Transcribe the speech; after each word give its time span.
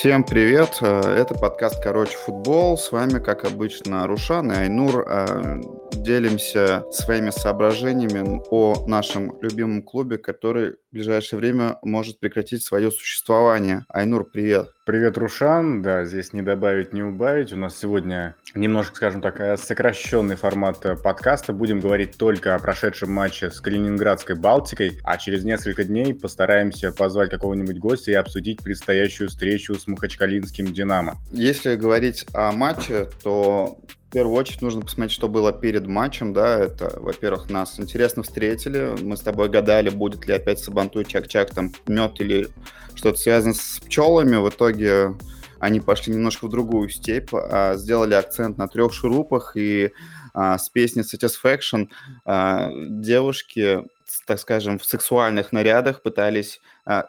Всем 0.00 0.24
привет! 0.24 0.78
Э, 0.80 0.98
это 1.14 1.34
подкаст 1.34 1.84
«Короче, 1.84 2.16
футбол». 2.16 2.78
С 2.78 2.90
вами, 2.90 3.22
как 3.22 3.44
обычно, 3.44 4.06
Рушан 4.06 4.50
и 4.50 4.54
Айнур. 4.54 5.04
Э, 5.06 5.60
делимся 5.92 6.84
своими 6.90 7.28
соображениями 7.28 8.40
о 8.48 8.86
нашем 8.86 9.38
любимом 9.42 9.82
клубе, 9.82 10.16
который 10.16 10.70
в 10.70 10.92
ближайшее 10.92 11.38
время 11.38 11.76
может 11.82 12.18
прекратить 12.18 12.62
свое 12.62 12.90
существование. 12.90 13.84
Айнур, 13.90 14.24
привет! 14.24 14.70
Привет, 14.86 15.18
Рушан. 15.18 15.82
Да, 15.82 16.06
здесь 16.06 16.32
не 16.32 16.40
добавить, 16.40 16.94
не 16.94 17.02
убавить. 17.02 17.52
У 17.52 17.56
нас 17.56 17.78
сегодня 17.78 18.36
немножко, 18.54 18.96
скажем 18.96 19.20
так, 19.20 19.40
э, 19.40 19.56
сокращенный 19.56 20.36
формат 20.36 20.80
подкаста. 21.02 21.52
Будем 21.52 21.80
говорить 21.80 22.16
только 22.16 22.54
о 22.54 22.58
прошедшем 22.58 23.12
матче 23.12 23.50
с 23.50 23.60
Калининградской 23.60 24.36
Балтикой, 24.36 24.98
а 25.04 25.18
через 25.18 25.44
несколько 25.44 25.84
дней 25.84 26.14
постараемся 26.14 26.92
позвать 26.92 27.30
какого-нибудь 27.30 27.78
гостя 27.78 28.12
и 28.12 28.14
обсудить 28.14 28.62
предстоящую 28.62 29.28
встречу 29.28 29.74
с 29.74 29.86
Махачкалинским 29.86 30.72
«Динамо». 30.72 31.18
Если 31.32 31.76
говорить 31.76 32.26
о 32.32 32.52
матче, 32.52 33.08
то 33.22 33.78
в 34.10 34.12
первую 34.12 34.36
очередь 34.36 34.60
нужно 34.60 34.82
посмотреть, 34.82 35.12
что 35.12 35.28
было 35.28 35.52
перед 35.52 35.86
матчем, 35.86 36.32
да, 36.32 36.58
это, 36.58 36.98
во-первых, 37.00 37.48
нас 37.48 37.78
интересно 37.78 38.24
встретили, 38.24 38.96
мы 39.00 39.16
с 39.16 39.20
тобой 39.20 39.48
гадали, 39.48 39.88
будет 39.88 40.26
ли 40.26 40.34
опять 40.34 40.58
Сабантуй, 40.58 41.04
Чак-Чак, 41.04 41.54
там, 41.54 41.72
мед 41.86 42.20
или 42.20 42.48
что-то 42.96 43.18
связано 43.18 43.54
с 43.54 43.78
пчелами, 43.78 44.34
в 44.36 44.48
итоге 44.48 45.14
они 45.60 45.80
пошли 45.80 46.14
немножко 46.14 46.46
в 46.46 46.50
другую 46.50 46.88
степь, 46.88 47.30
а, 47.32 47.76
сделали 47.76 48.14
акцент 48.14 48.58
на 48.58 48.66
трех 48.66 48.92
шурупах, 48.92 49.56
и 49.56 49.92
а, 50.34 50.58
с 50.58 50.68
песней 50.70 51.02
Satisfaction 51.02 51.88
а, 52.24 52.70
девушки 52.74 53.84
так 54.26 54.40
скажем, 54.40 54.80
в 54.80 54.84
сексуальных 54.84 55.52
нарядах 55.52 56.02
пытались 56.02 56.60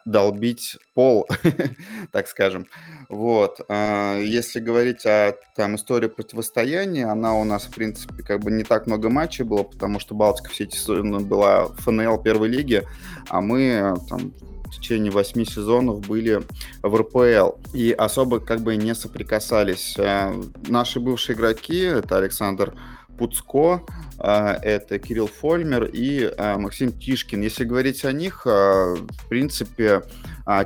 долбить 0.05 0.77
пол, 0.93 1.27
так 2.11 2.27
скажем. 2.27 2.67
Вот. 3.09 3.59
Если 3.69 4.59
говорить 4.59 5.03
о 5.07 5.35
там, 5.55 5.77
истории 5.77 6.09
противостояния, 6.09 7.07
она 7.07 7.33
у 7.33 7.43
нас, 7.43 7.63
в 7.63 7.73
принципе, 7.73 8.21
как 8.21 8.41
бы 8.41 8.51
не 8.51 8.63
так 8.63 8.85
много 8.85 9.09
матчей 9.09 9.43
было, 9.43 9.63
потому 9.63 9.99
что 9.99 10.13
Балтика 10.13 10.51
все 10.51 10.65
эти 10.65 10.77
была 11.23 11.69
ФНЛ 11.79 12.21
первой 12.21 12.49
лиги, 12.49 12.83
а 13.29 13.41
мы 13.41 13.95
там, 14.07 14.33
течение 14.71 15.11
восьми 15.11 15.45
сезонов 15.45 16.07
были 16.07 16.41
в 16.81 16.95
РПЛ 16.95 17.57
и 17.73 17.91
особо 17.91 18.39
как 18.39 18.61
бы 18.61 18.75
не 18.75 18.95
соприкасались. 18.95 19.95
А, 19.97 20.33
наши 20.67 20.99
бывшие 20.99 21.35
игроки, 21.35 21.79
это 21.81 22.17
Александр 22.17 22.73
Пуцко, 23.17 23.83
а, 24.17 24.57
это 24.63 24.97
Кирилл 24.97 25.27
Фольмер 25.27 25.83
и 25.85 26.31
а, 26.37 26.57
Максим 26.57 26.91
Тишкин. 26.91 27.41
Если 27.41 27.65
говорить 27.65 28.03
о 28.03 28.11
них, 28.11 28.47
а, 28.47 28.95
в 28.95 29.27
принципе, 29.29 30.01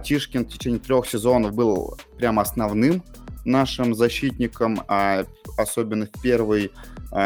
Тишкин 0.03 0.45
в 0.45 0.49
течение 0.49 0.79
трех 0.79 1.05
сезонов 1.05 1.53
был 1.53 1.97
прямо 2.17 2.43
основным 2.43 3.03
нашим 3.43 3.93
защитником, 3.93 4.81
особенно 5.57 6.07
в 6.07 6.21
первый 6.21 6.71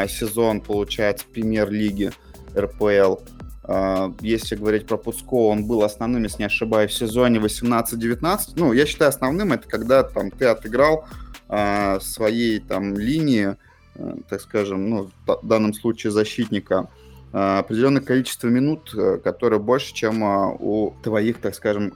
сезон, 0.08 0.60
получается, 0.60 1.26
премьер-лиги 1.32 2.12
РПЛ. 2.58 3.18
Если 4.22 4.56
говорить 4.56 4.88
про 4.88 4.98
Пуско, 4.98 5.50
он 5.50 5.66
был 5.66 5.84
основным, 5.84 6.24
если 6.24 6.40
не 6.40 6.46
ошибаюсь, 6.46 6.92
в 6.92 6.98
сезоне 6.98 7.40
18-19. 7.40 8.54
Ну, 8.56 8.74
я 8.74 8.86
считаю, 8.88 9.10
основным 9.10 9.54
это 9.54 9.68
когда 9.68 10.02
там 10.02 10.32
ты 10.32 10.46
отыграл 10.46 11.06
своей 12.00 12.60
там 12.60 12.98
линии 12.98 13.56
Э, 14.00 14.16
так 14.30 14.42
скажем, 14.42 14.90
ну, 14.90 15.10
в 15.26 15.48
данном 15.48 15.74
случае 15.74 16.12
защитника, 16.12 16.88
э, 17.34 17.58
определенное 17.60 18.02
количество 18.02 18.48
минут, 18.48 18.94
э, 18.96 19.20
которое 19.24 19.60
больше, 19.60 19.94
чем 19.94 20.24
у 20.24 20.96
твоих, 21.04 21.40
так 21.40 21.54
скажем, 21.54 21.94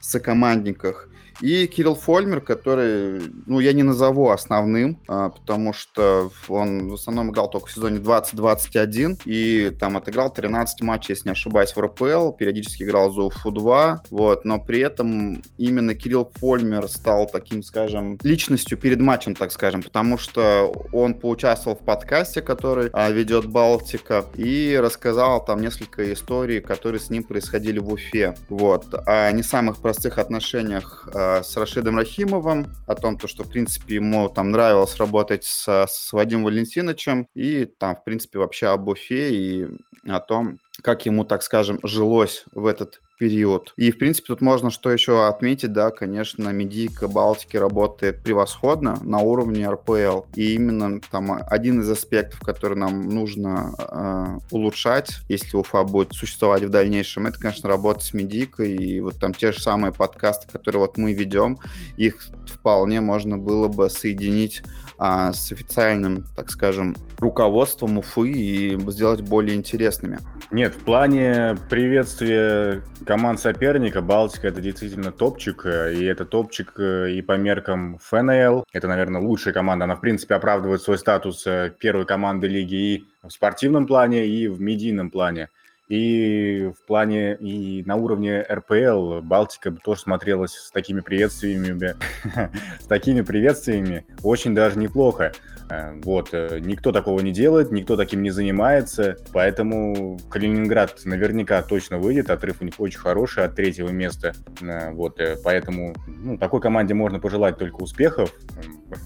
сокомандниках. 0.00 1.08
И 1.40 1.66
Кирилл 1.66 1.94
Фольмер, 1.94 2.40
который, 2.40 3.22
ну, 3.46 3.60
я 3.60 3.72
не 3.72 3.82
назову 3.82 4.30
основным, 4.30 5.00
а, 5.08 5.30
потому 5.30 5.72
что 5.72 6.30
он 6.48 6.88
в 6.88 6.94
основном 6.94 7.30
играл 7.30 7.50
только 7.50 7.66
в 7.66 7.72
сезоне 7.72 7.98
2021 7.98 9.18
и 9.24 9.70
там 9.78 9.96
отыграл 9.96 10.32
13 10.32 10.82
матчей, 10.82 11.12
если 11.12 11.28
не 11.28 11.32
ошибаюсь, 11.32 11.74
в 11.74 11.80
РПЛ, 11.80 12.32
периодически 12.32 12.84
играл 12.84 13.10
за 13.10 13.22
УФУ-2, 13.22 13.98
вот, 14.10 14.44
но 14.44 14.58
при 14.58 14.80
этом 14.80 15.42
именно 15.58 15.94
Кирилл 15.94 16.30
Фольмер 16.36 16.88
стал 16.88 17.26
таким, 17.26 17.62
скажем, 17.62 18.18
личностью 18.22 18.78
перед 18.78 19.00
матчем, 19.00 19.34
так 19.34 19.52
скажем, 19.52 19.82
потому 19.82 20.18
что 20.18 20.72
он 20.92 21.14
поучаствовал 21.14 21.76
в 21.76 21.84
подкасте, 21.84 22.42
который 22.42 22.90
а, 22.92 23.10
ведет 23.10 23.46
Балтика, 23.46 24.24
и 24.34 24.78
рассказал 24.80 25.44
там 25.44 25.60
несколько 25.60 26.12
историй, 26.12 26.60
которые 26.60 27.00
с 27.00 27.10
ним 27.10 27.24
происходили 27.24 27.78
в 27.78 27.92
Уфе, 27.92 28.34
вот, 28.48 28.94
о 29.06 29.30
не 29.32 29.42
самых 29.42 29.78
простых 29.78 30.18
отношениях 30.18 31.08
а, 31.14 31.23
с 31.42 31.56
Рашидом 31.56 31.98
Рахимовым, 31.98 32.66
о 32.86 32.94
том, 32.94 33.18
то, 33.18 33.28
что, 33.28 33.44
в 33.44 33.48
принципе, 33.48 33.96
ему 33.96 34.28
там 34.28 34.50
нравилось 34.50 34.96
работать 34.96 35.44
с, 35.44 35.86
с 35.88 36.12
Вадимом 36.12 36.44
Валентиновичем, 36.44 37.28
и 37.34 37.64
там, 37.64 37.96
в 37.96 38.04
принципе, 38.04 38.38
вообще 38.38 38.68
об 38.68 38.88
Уфе 38.88 39.34
и 39.34 39.68
о 40.06 40.20
том, 40.20 40.58
как 40.82 41.06
ему, 41.06 41.24
так 41.24 41.42
скажем, 41.42 41.80
жилось 41.82 42.44
в 42.52 42.66
этот 42.66 43.00
период. 43.18 43.72
И, 43.76 43.90
в 43.90 43.98
принципе, 43.98 44.28
тут 44.28 44.40
можно 44.40 44.70
что 44.70 44.90
еще 44.90 45.26
отметить, 45.26 45.72
да, 45.72 45.90
конечно, 45.90 46.48
медийка 46.50 47.08
Балтики 47.08 47.56
работает 47.56 48.22
превосходно 48.22 48.98
на 49.02 49.18
уровне 49.20 49.68
РПЛ. 49.68 50.22
И 50.34 50.54
именно 50.54 51.00
там 51.10 51.38
один 51.46 51.80
из 51.80 51.90
аспектов, 51.90 52.40
который 52.40 52.76
нам 52.76 53.08
нужно 53.08 53.74
э, 53.78 54.38
улучшать, 54.50 55.16
если 55.28 55.56
Уфа 55.56 55.84
будет 55.84 56.12
существовать 56.12 56.62
в 56.64 56.70
дальнейшем, 56.70 57.26
это, 57.26 57.38
конечно, 57.38 57.68
работа 57.68 58.04
с 58.04 58.14
медийкой. 58.14 58.76
И 58.76 59.00
вот 59.00 59.18
там 59.18 59.34
те 59.34 59.52
же 59.52 59.60
самые 59.60 59.92
подкасты, 59.92 60.46
которые 60.50 60.80
вот 60.80 60.96
мы 60.96 61.12
ведем, 61.12 61.58
их 61.96 62.20
вполне 62.46 63.00
можно 63.00 63.38
было 63.38 63.68
бы 63.68 63.90
соединить 63.90 64.62
а, 64.98 65.32
с 65.32 65.50
официальным, 65.52 66.24
так 66.36 66.50
скажем, 66.50 66.96
руководством 67.18 67.98
Уфы 67.98 68.30
и 68.30 68.78
сделать 68.90 69.22
более 69.22 69.56
интересными. 69.56 70.18
Нет, 70.50 70.74
в 70.74 70.84
плане 70.84 71.56
приветствия 71.68 72.82
команд 73.04 73.40
соперника 73.40 74.02
Балтика 74.02 74.48
это 74.48 74.60
действительно 74.60 75.10
топчик, 75.10 75.66
э, 75.66 75.94
и 75.94 76.04
это 76.04 76.24
топчик 76.24 76.74
э, 76.78 77.12
и 77.12 77.22
по 77.22 77.36
меркам 77.36 77.98
ФНЛ. 78.02 78.64
Это, 78.72 78.88
наверное, 78.88 79.20
лучшая 79.20 79.54
команда. 79.54 79.84
Она, 79.84 79.96
в 79.96 80.00
принципе, 80.00 80.34
оправдывает 80.34 80.82
свой 80.82 80.98
статус 80.98 81.46
э, 81.46 81.72
первой 81.78 82.06
команды 82.06 82.46
лиги 82.46 82.74
и 82.74 83.06
в 83.22 83.30
спортивном 83.30 83.86
плане, 83.86 84.26
и 84.26 84.48
в 84.48 84.60
медийном 84.60 85.10
плане. 85.10 85.48
И 85.88 86.70
в 86.78 86.86
плане, 86.86 87.36
и 87.36 87.82
на 87.84 87.96
уровне 87.96 88.40
РПЛ 88.40 89.20
Балтика 89.20 89.70
тоже 89.70 90.00
смотрелась 90.00 90.52
с 90.52 90.70
такими 90.70 91.00
приветствиями, 91.00 91.94
с 92.80 92.86
такими 92.86 93.20
приветствиями 93.20 94.06
очень 94.22 94.54
даже 94.54 94.78
неплохо. 94.78 95.32
Э, 95.70 95.92
вот, 96.02 96.30
э, 96.32 96.58
никто 96.60 96.92
такого 96.92 97.20
не 97.20 97.32
делает, 97.32 97.70
никто 97.70 97.96
таким 97.96 98.22
не 98.22 98.30
занимается, 98.30 99.16
поэтому 99.32 100.18
Калининград 100.28 101.00
наверняка 101.04 101.62
точно 101.62 101.98
выйдет, 101.98 102.30
отрыв 102.30 102.60
у 102.60 102.64
них 102.64 102.74
очень 102.78 102.98
хороший 102.98 103.44
от 103.44 103.54
третьего 103.54 103.88
места, 103.88 104.34
э, 104.60 104.90
вот, 104.92 105.20
поэтому, 105.42 105.94
ну, 106.06 106.36
такой 106.36 106.60
команде 106.60 106.94
можно 106.94 107.18
пожелать 107.18 107.56
только 107.56 107.76
успехов, 107.76 108.32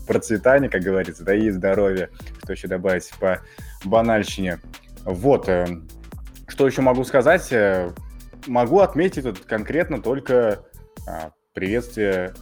процветания, 0.07 0.69
как 0.69 0.83
говорится, 0.83 1.25
да 1.25 1.35
и 1.35 1.49
здоровья, 1.51 2.11
что 2.43 2.53
еще 2.53 2.67
добавить 2.67 3.11
по 3.21 3.41
банальщине. 3.85 4.59
Вот, 5.05 5.49
что 6.59 6.67
еще 6.67 6.83
могу 6.83 7.05
сказать? 7.05 7.53
Э, 7.53 7.93
могу 8.49 8.81
отметить 8.81 9.23
тут 9.23 9.39
конкретно 9.45 10.03
только 10.03 10.65
а, 11.07 11.31
приветствие 11.55 12.35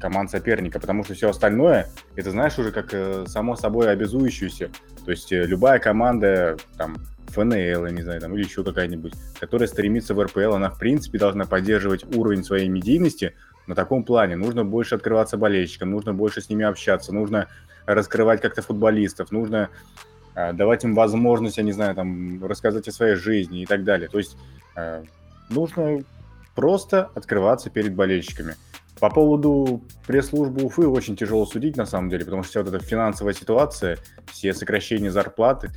команд 0.00 0.30
соперника, 0.30 0.78
потому 0.78 1.02
что 1.02 1.14
все 1.14 1.30
остальное, 1.30 1.88
это 2.14 2.30
знаешь 2.30 2.56
уже 2.60 2.70
как 2.70 2.90
э, 2.92 3.24
само 3.26 3.56
собой 3.56 3.90
обязующуюся. 3.90 4.70
То 5.04 5.10
есть 5.10 5.32
э, 5.32 5.42
любая 5.46 5.80
команда, 5.80 6.56
там, 6.78 6.98
ФНЛ, 7.30 7.86
я 7.86 7.90
не 7.90 8.02
знаю, 8.02 8.20
там, 8.20 8.36
или 8.36 8.44
еще 8.44 8.62
какая-нибудь, 8.62 9.14
которая 9.40 9.66
стремится 9.66 10.14
в 10.14 10.22
РПЛ, 10.22 10.52
она, 10.52 10.70
в 10.70 10.78
принципе, 10.78 11.18
должна 11.18 11.44
поддерживать 11.44 12.04
уровень 12.14 12.44
своей 12.44 12.68
медийности 12.68 13.34
на 13.66 13.74
таком 13.74 14.04
плане. 14.04 14.36
Нужно 14.36 14.64
больше 14.64 14.94
открываться 14.94 15.38
болельщикам, 15.38 15.90
нужно 15.90 16.14
больше 16.14 16.40
с 16.40 16.48
ними 16.48 16.64
общаться, 16.64 17.12
нужно 17.12 17.48
раскрывать 17.84 18.40
как-то 18.40 18.62
футболистов, 18.62 19.32
нужно 19.32 19.70
давать 20.52 20.84
им 20.84 20.94
возможность, 20.94 21.56
я 21.56 21.62
не 21.62 21.72
знаю, 21.72 21.94
там, 21.94 22.44
рассказать 22.44 22.86
о 22.88 22.92
своей 22.92 23.14
жизни 23.14 23.62
и 23.62 23.66
так 23.66 23.84
далее. 23.84 24.08
То 24.08 24.18
есть 24.18 24.36
э, 24.76 25.02
нужно 25.48 26.04
просто 26.54 27.10
открываться 27.14 27.70
перед 27.70 27.94
болельщиками. 27.94 28.54
По 29.00 29.10
поводу 29.10 29.82
пресс-службы 30.06 30.62
Уфы 30.64 30.88
очень 30.88 31.16
тяжело 31.16 31.44
судить, 31.44 31.76
на 31.76 31.84
самом 31.84 32.08
деле, 32.08 32.24
потому 32.24 32.42
что 32.42 32.50
вся 32.50 32.62
вот 32.62 32.74
эта 32.74 32.84
финансовая 32.84 33.34
ситуация, 33.34 33.98
все 34.32 34.54
сокращения 34.54 35.10
зарплаты, 35.10 35.70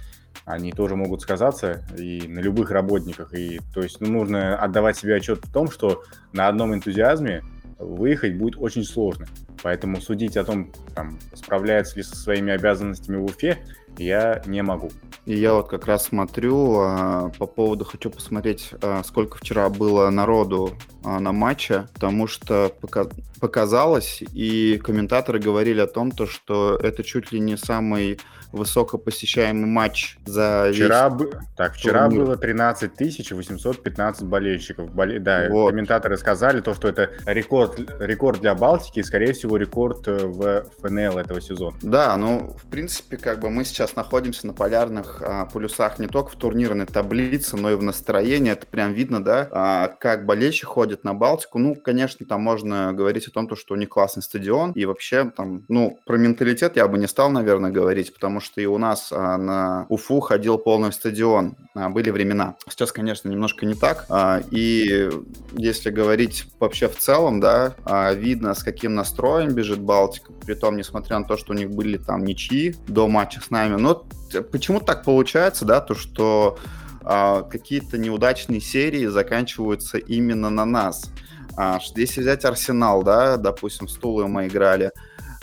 они 0.46 0.72
тоже 0.72 0.96
могут 0.96 1.22
сказаться 1.22 1.84
и 1.98 2.28
на 2.28 2.40
любых 2.40 2.72
работниках. 2.72 3.34
И, 3.34 3.60
то 3.74 3.82
есть 3.82 4.00
ну, 4.00 4.10
нужно 4.10 4.58
отдавать 4.58 4.98
себе 4.98 5.16
отчет 5.16 5.46
в 5.46 5.52
том, 5.52 5.70
что 5.70 6.04
на 6.32 6.48
одном 6.48 6.74
энтузиазме 6.74 7.44
выехать 7.78 8.36
будет 8.36 8.58
очень 8.58 8.84
сложно. 8.84 9.28
Поэтому 9.64 10.00
судить 10.00 10.38
о 10.38 10.46
том, 10.46 10.72
там, 10.96 11.20
справляется 11.34 11.98
ли 11.98 12.04
со 12.04 12.16
своими 12.16 12.54
обязанностями 12.54 13.18
в 13.18 13.26
Уфе, 13.26 13.58
я 14.00 14.42
не 14.46 14.62
могу. 14.64 14.90
И 15.26 15.36
я 15.36 15.54
вот 15.54 15.70
как 15.70 15.86
раз 15.86 16.06
смотрю 16.06 16.80
а, 16.80 17.32
по 17.38 17.46
поводу, 17.46 17.86
хочу 17.86 18.10
посмотреть, 18.10 18.72
а, 18.82 19.04
сколько 19.04 19.38
вчера 19.38 19.70
было 19.70 20.10
народу 20.10 20.76
а, 21.04 21.20
на 21.20 21.32
матче, 21.32 21.88
потому 21.94 22.28
что 22.28 22.72
пока, 22.82 23.06
показалось, 23.40 24.24
и 24.34 24.80
комментаторы 24.84 25.40
говорили 25.40 25.82
о 25.82 25.88
том, 25.88 26.12
то, 26.12 26.26
что 26.26 26.80
это 26.82 27.04
чуть 27.04 27.32
ли 27.32 27.40
не 27.40 27.58
самый 27.58 28.20
высокопосещаемый 28.52 29.66
матч 29.66 30.18
за 30.26 30.72
вчера 30.74 31.10
весь... 31.10 31.30
Так, 31.56 31.76
вчера 31.76 32.06
турнир. 32.06 32.26
было 32.26 32.38
13 32.38 32.92
815 33.32 34.24
болельщиков. 34.24 34.92
Боле... 34.92 35.20
Да, 35.20 35.48
вот. 35.50 35.70
комментаторы 35.70 36.18
сказали 36.18 36.62
то, 36.62 36.74
что 36.74 36.88
это 36.88 37.12
рекорд, 37.26 37.80
рекорд 38.00 38.42
для 38.42 38.56
Балтики 38.56 39.00
и, 39.00 39.04
скорее 39.04 39.34
всего, 39.34 39.58
рекорд 39.58 40.08
э, 40.08 40.26
в 40.26 40.66
ФНЛ 40.82 41.18
этого 41.20 41.42
сезона. 41.42 41.78
Да, 41.82 42.18
ну, 42.18 42.56
в 42.58 42.66
принципе, 42.68 43.18
как 43.18 43.40
бы 43.40 43.50
мы 43.50 43.66
сейчас 43.66 43.89
находимся 43.96 44.48
на 44.48 44.54
полярных 44.54 45.22
а, 45.22 45.46
полюсах 45.46 46.00
не 46.00 46.08
только 46.08 46.32
в 46.32 46.36
турнирной 46.36 46.86
таблице, 46.86 47.58
но 47.58 47.72
и 47.72 47.76
в 47.76 47.84
настроении. 47.84 48.52
Это 48.52 48.66
прям 48.68 48.94
видно, 48.94 49.24
да, 49.24 49.48
а, 49.52 49.88
как 49.88 50.26
болельщики 50.26 50.66
ходят 50.66 51.04
на 51.04 51.14
Балтику. 51.14 51.60
Ну, 51.60 51.76
конечно, 51.76 52.26
там 52.26 52.42
можно 52.42 52.94
говорить 52.94 53.28
о 53.28 53.32
том, 53.32 53.48
то, 53.48 53.56
что 53.56 53.74
у 53.74 53.78
них 53.78 53.90
классный 53.90 54.24
стадион, 54.24 54.72
и 54.72 54.86
вообще 54.86 55.32
там, 55.36 55.64
ну, 55.68 56.00
про 56.06 56.18
менталитет 56.18 56.76
я 56.76 56.88
бы 56.88 56.98
не 56.98 57.08
стал, 57.08 57.30
наверное, 57.30 57.72
говорить, 57.72 58.14
потому 58.14 58.40
что 58.40 58.62
и 58.62 58.66
у 58.66 58.78
нас 58.78 59.12
а, 59.12 59.38
на 59.38 59.86
Уфу 59.90 60.20
ходил 60.20 60.58
полный 60.58 60.92
стадион. 60.92 61.56
А, 61.76 61.90
были 61.90 62.10
времена. 62.10 62.56
Сейчас, 62.68 62.92
конечно, 62.92 63.30
немножко 63.30 63.66
не 63.66 63.76
так. 63.76 64.06
А, 64.10 64.42
и 64.52 65.10
если 65.54 65.90
говорить 65.90 66.46
вообще 66.60 66.88
в 66.88 66.98
целом, 66.98 67.40
да, 67.40 67.76
а, 67.86 68.14
видно, 68.14 68.54
с 68.54 68.64
каким 68.64 68.96
настроем 68.96 69.54
бежит 69.54 69.80
Балтика, 69.80 70.32
при 70.34 70.56
том, 70.56 70.78
несмотря 70.78 71.20
на 71.20 71.26
то, 71.26 71.38
что 71.38 71.54
у 71.54 71.56
них 71.56 71.70
были 71.70 71.98
там 71.98 72.26
ничьи 72.26 72.76
до 72.88 73.08
матча 73.08 73.42
с 73.42 73.50
нами. 73.50 73.69
Но 73.78 74.06
почему 74.52 74.80
так 74.80 75.04
получается, 75.04 75.66
да, 75.66 75.82
то, 75.82 75.96
что 75.96 76.58
а, 77.02 77.44
какие-то 77.44 77.98
неудачные 77.98 78.62
серии 78.62 79.06
заканчиваются 79.08 79.98
именно 79.98 80.50
на 80.50 80.66
нас. 80.66 81.12
А, 81.56 81.80
если 81.96 82.22
взять 82.22 82.46
Арсенал, 82.46 83.04
да, 83.04 83.38
допустим, 83.38 83.88
с 83.88 83.98
мы 84.02 84.48
играли, 84.48 84.92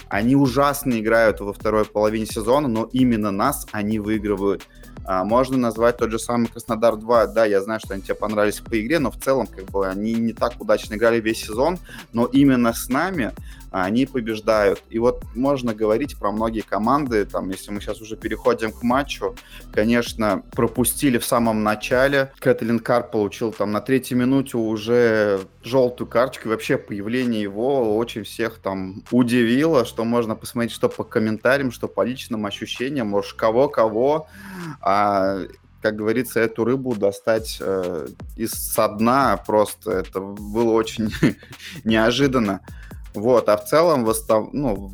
они 0.08 0.36
ужасно 0.36 1.00
играют 1.00 1.40
во 1.40 1.52
второй 1.52 1.84
половине 1.84 2.26
сезона, 2.26 2.68
но 2.68 2.88
именно 2.92 3.30
нас 3.30 3.66
они 3.72 3.98
выигрывают. 3.98 4.66
А, 5.04 5.24
можно 5.24 5.56
назвать 5.56 5.98
тот 5.98 6.10
же 6.10 6.18
самый 6.18 6.48
Краснодар 6.48 6.96
2. 6.96 7.28
Да, 7.28 7.44
я 7.44 7.60
знаю, 7.60 7.80
что 7.80 7.94
они 7.94 8.02
тебе 8.02 8.14
понравились 8.14 8.60
по 8.60 8.80
игре, 8.80 8.98
но 8.98 9.10
в 9.10 9.16
целом 9.16 9.46
как 9.46 9.64
бы 9.66 9.86
они 9.86 10.14
не 10.14 10.32
так 10.32 10.60
удачно 10.60 10.94
играли 10.94 11.20
весь 11.20 11.44
сезон, 11.44 11.78
но 12.12 12.26
именно 12.26 12.72
с 12.72 12.88
нами 12.88 13.32
они 13.70 14.06
побеждают. 14.06 14.82
И 14.90 14.98
вот 14.98 15.24
можно 15.34 15.74
говорить 15.74 16.18
про 16.18 16.32
многие 16.32 16.62
команды, 16.62 17.24
там, 17.24 17.50
если 17.50 17.70
мы 17.70 17.80
сейчас 17.80 18.00
уже 18.00 18.16
переходим 18.16 18.72
к 18.72 18.82
матчу, 18.82 19.34
конечно, 19.72 20.42
пропустили 20.52 21.18
в 21.18 21.24
самом 21.24 21.62
начале. 21.62 22.32
Кэтлин 22.38 22.78
Карп 22.78 23.10
получил 23.10 23.52
там 23.52 23.72
на 23.72 23.80
третьей 23.80 24.16
минуте 24.16 24.56
уже 24.56 25.40
желтую 25.62 26.08
карточку. 26.08 26.48
И 26.48 26.50
вообще 26.50 26.78
появление 26.78 27.42
его 27.42 27.96
очень 27.96 28.24
всех 28.24 28.58
там 28.58 29.02
удивило, 29.10 29.84
что 29.84 30.04
можно 30.04 30.34
посмотреть, 30.34 30.72
что 30.72 30.88
по 30.88 31.04
комментариям, 31.04 31.70
что 31.70 31.88
по 31.88 32.02
личным 32.02 32.46
ощущениям, 32.46 33.08
может, 33.08 33.34
кого-кого. 33.34 34.28
А 34.80 35.40
как 35.86 35.94
говорится, 35.94 36.40
эту 36.40 36.64
рыбу 36.64 36.96
достать 36.96 37.58
э, 37.60 38.08
из 38.36 38.52
со 38.52 38.88
дна 38.88 39.36
просто 39.36 39.92
это 39.92 40.20
было 40.20 40.72
очень 40.72 41.12
неожиданно. 41.84 42.60
Вот, 43.16 43.48
а 43.48 43.56
в 43.56 43.64
целом, 43.64 44.04
восстав... 44.04 44.52
ну, 44.52 44.92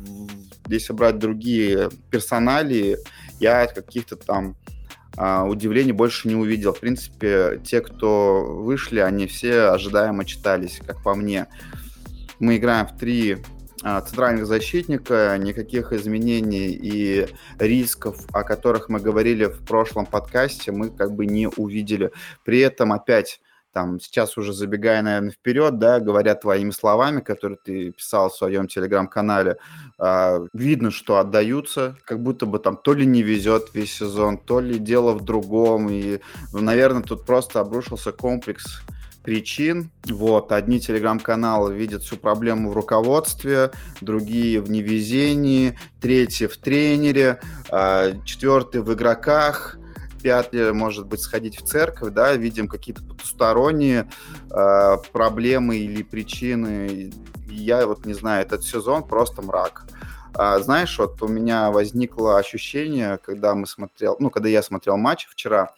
если 0.67 0.93
брать 0.93 1.19
другие 1.19 1.89
персонали, 2.09 2.97
я 3.41 3.67
каких-то 3.67 4.15
там 4.15 4.55
а, 5.17 5.43
удивлений 5.43 5.91
больше 5.91 6.29
не 6.29 6.35
увидел. 6.35 6.73
В 6.73 6.79
принципе, 6.79 7.61
те, 7.65 7.81
кто 7.81 8.45
вышли, 8.45 8.99
они 8.99 9.27
все 9.27 9.71
ожидаемо 9.71 10.23
читались, 10.23 10.79
как 10.85 11.03
по 11.03 11.15
мне. 11.15 11.47
Мы 12.39 12.55
играем 12.55 12.87
в 12.87 12.97
три 12.97 13.39
а, 13.83 13.99
центральных 13.99 14.47
защитника, 14.47 15.35
никаких 15.37 15.91
изменений 15.91 16.69
и 16.69 17.27
рисков, 17.59 18.25
о 18.31 18.43
которых 18.43 18.87
мы 18.87 19.01
говорили 19.01 19.45
в 19.45 19.65
прошлом 19.65 20.05
подкасте, 20.05 20.71
мы 20.71 20.89
как 20.89 21.11
бы 21.11 21.25
не 21.25 21.49
увидели. 21.49 22.11
При 22.45 22.59
этом 22.59 22.93
опять 22.93 23.41
там 23.73 23.99
сейчас 23.99 24.37
уже 24.37 24.53
забегая, 24.53 25.01
наверное, 25.01 25.31
вперед, 25.31 25.79
да, 25.79 25.99
говоря 25.99 26.35
твоими 26.35 26.71
словами, 26.71 27.21
которые 27.21 27.57
ты 27.63 27.91
писал 27.91 28.29
в 28.29 28.35
своем 28.35 28.67
телеграм-канале, 28.67 29.57
э, 29.99 30.47
видно, 30.53 30.91
что 30.91 31.17
отдаются, 31.17 31.97
как 32.05 32.21
будто 32.21 32.45
бы 32.45 32.59
там 32.59 32.77
то 32.77 32.93
ли 32.93 33.05
не 33.05 33.23
везет 33.23 33.73
весь 33.73 33.93
сезон, 33.93 34.37
то 34.37 34.59
ли 34.59 34.77
дело 34.77 35.13
в 35.13 35.25
другом, 35.25 35.89
и, 35.89 36.19
наверное, 36.53 37.01
тут 37.01 37.25
просто 37.25 37.59
обрушился 37.59 38.11
комплекс 38.11 38.83
причин. 39.23 39.89
Вот, 40.05 40.51
одни 40.51 40.79
телеграм-каналы 40.79 41.73
видят 41.73 42.03
всю 42.03 42.17
проблему 42.17 42.69
в 42.69 42.73
руководстве, 42.73 43.71
другие 44.01 44.61
в 44.61 44.69
невезении, 44.69 45.77
третьи 45.99 46.45
в 46.45 46.57
тренере, 46.57 47.39
э, 47.71 48.13
четвертый 48.25 48.81
в 48.81 48.93
игроках, 48.93 49.77
пятый, 50.23 50.73
может 50.73 51.05
быть, 51.05 51.21
сходить 51.21 51.59
в 51.59 51.65
церковь, 51.65 52.13
да, 52.13 52.33
видим 52.33 52.67
какие-то 52.67 53.03
потусторонние 53.03 54.09
э, 54.49 54.97
проблемы 55.11 55.77
или 55.77 56.01
причины. 56.01 57.13
Я 57.49 57.85
вот 57.85 58.05
не 58.05 58.13
знаю, 58.13 58.41
этот 58.43 58.63
сезон 58.63 59.03
просто 59.03 59.41
мрак. 59.41 59.85
А, 60.35 60.59
знаешь, 60.59 60.97
вот 60.97 61.21
у 61.21 61.27
меня 61.27 61.69
возникло 61.69 62.39
ощущение, 62.39 63.19
когда 63.23 63.53
мы 63.53 63.67
смотрел, 63.67 64.15
ну, 64.19 64.31
когда 64.31 64.49
я 64.49 64.63
смотрел 64.63 64.97
матч 64.97 65.27
вчера, 65.29 65.75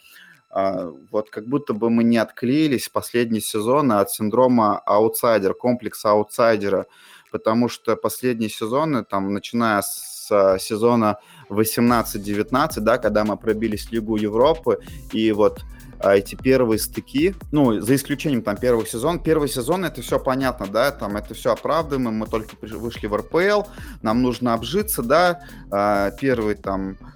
а, 0.49 0.93
вот 1.11 1.29
как 1.29 1.47
будто 1.47 1.73
бы 1.73 1.89
мы 1.89 2.05
не 2.05 2.17
отклеились 2.17 2.87
последний 2.87 3.41
сезон 3.41 3.91
от 3.91 4.11
синдрома 4.11 4.79
аутсайдера, 4.85 5.53
комплекса 5.53 6.11
аутсайдера, 6.11 6.85
потому 7.31 7.67
что 7.67 7.97
последние 7.97 8.49
сезоны, 8.49 9.03
там, 9.03 9.33
начиная 9.33 9.81
с 9.81 10.14
сезона 10.59 11.17
18-19, 11.49 12.79
да, 12.79 12.97
когда 12.97 13.23
мы 13.25 13.37
пробились 13.37 13.85
в 13.85 13.91
Лигу 13.91 14.17
Европы, 14.17 14.79
и 15.11 15.31
вот 15.31 15.63
а, 15.99 16.15
эти 16.15 16.35
первые 16.35 16.79
стыки, 16.79 17.35
ну, 17.51 17.79
за 17.79 17.95
исключением 17.95 18.41
там 18.41 18.57
первого 18.57 18.85
сезона. 18.85 19.19
Первый 19.19 19.47
сезон, 19.47 19.85
это 19.85 20.01
все 20.01 20.19
понятно, 20.19 20.67
да, 20.67 20.91
там 20.91 21.17
это 21.17 21.33
все 21.33 21.53
оправдываемо, 21.53 22.11
мы 22.11 22.27
только 22.27 22.55
вышли 22.61 23.07
в 23.07 23.15
РПЛ, 23.15 23.69
нам 24.01 24.21
нужно 24.21 24.53
обжиться, 24.53 25.01
да, 25.01 25.41
а, 25.71 26.11
первый 26.11 26.55
там 26.55 26.97
Э, 26.97 27.14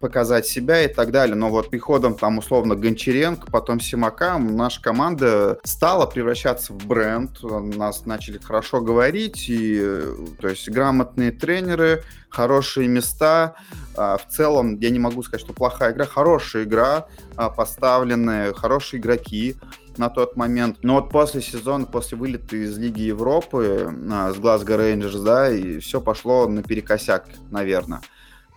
показать 0.00 0.46
себя 0.46 0.84
и 0.84 0.88
так 0.92 1.10
далее. 1.10 1.34
Но 1.34 1.50
вот 1.50 1.70
приходом 1.70 2.14
там 2.14 2.38
условно 2.38 2.76
Гончаренко, 2.76 3.50
потом 3.50 3.80
Симака, 3.80 4.38
наша 4.38 4.80
команда 4.82 5.58
стала 5.64 6.06
превращаться 6.06 6.72
в 6.72 6.86
бренд. 6.86 7.42
Нас 7.42 8.06
начали 8.06 8.38
хорошо 8.38 8.80
говорить, 8.80 9.48
и 9.48 9.78
э, 9.80 10.14
то 10.40 10.48
есть 10.48 10.68
грамотные 10.68 11.32
тренеры, 11.32 12.02
хорошие 12.28 12.88
места. 12.88 13.54
А, 13.96 14.18
в 14.18 14.28
целом, 14.28 14.78
я 14.78 14.90
не 14.90 14.98
могу 14.98 15.22
сказать, 15.22 15.40
что 15.40 15.54
плохая 15.54 15.92
игра, 15.92 16.04
хорошая 16.04 16.64
игра, 16.64 17.06
а, 17.36 17.48
поставленные, 17.50 18.52
хорошие 18.52 19.00
игроки 19.00 19.56
на 19.96 20.10
тот 20.10 20.36
момент. 20.36 20.78
Но 20.82 20.94
вот 20.94 21.10
после 21.10 21.40
сезона, 21.40 21.86
после 21.86 22.18
вылета 22.18 22.56
из 22.56 22.76
Лиги 22.76 23.02
Европы 23.02 23.90
а, 24.12 24.32
с 24.32 24.36
Глазго 24.36 24.76
Рейнджерс, 24.76 25.20
да, 25.20 25.50
и 25.50 25.78
все 25.78 26.00
пошло 26.00 26.46
наперекосяк, 26.46 27.26
наверное. 27.50 28.02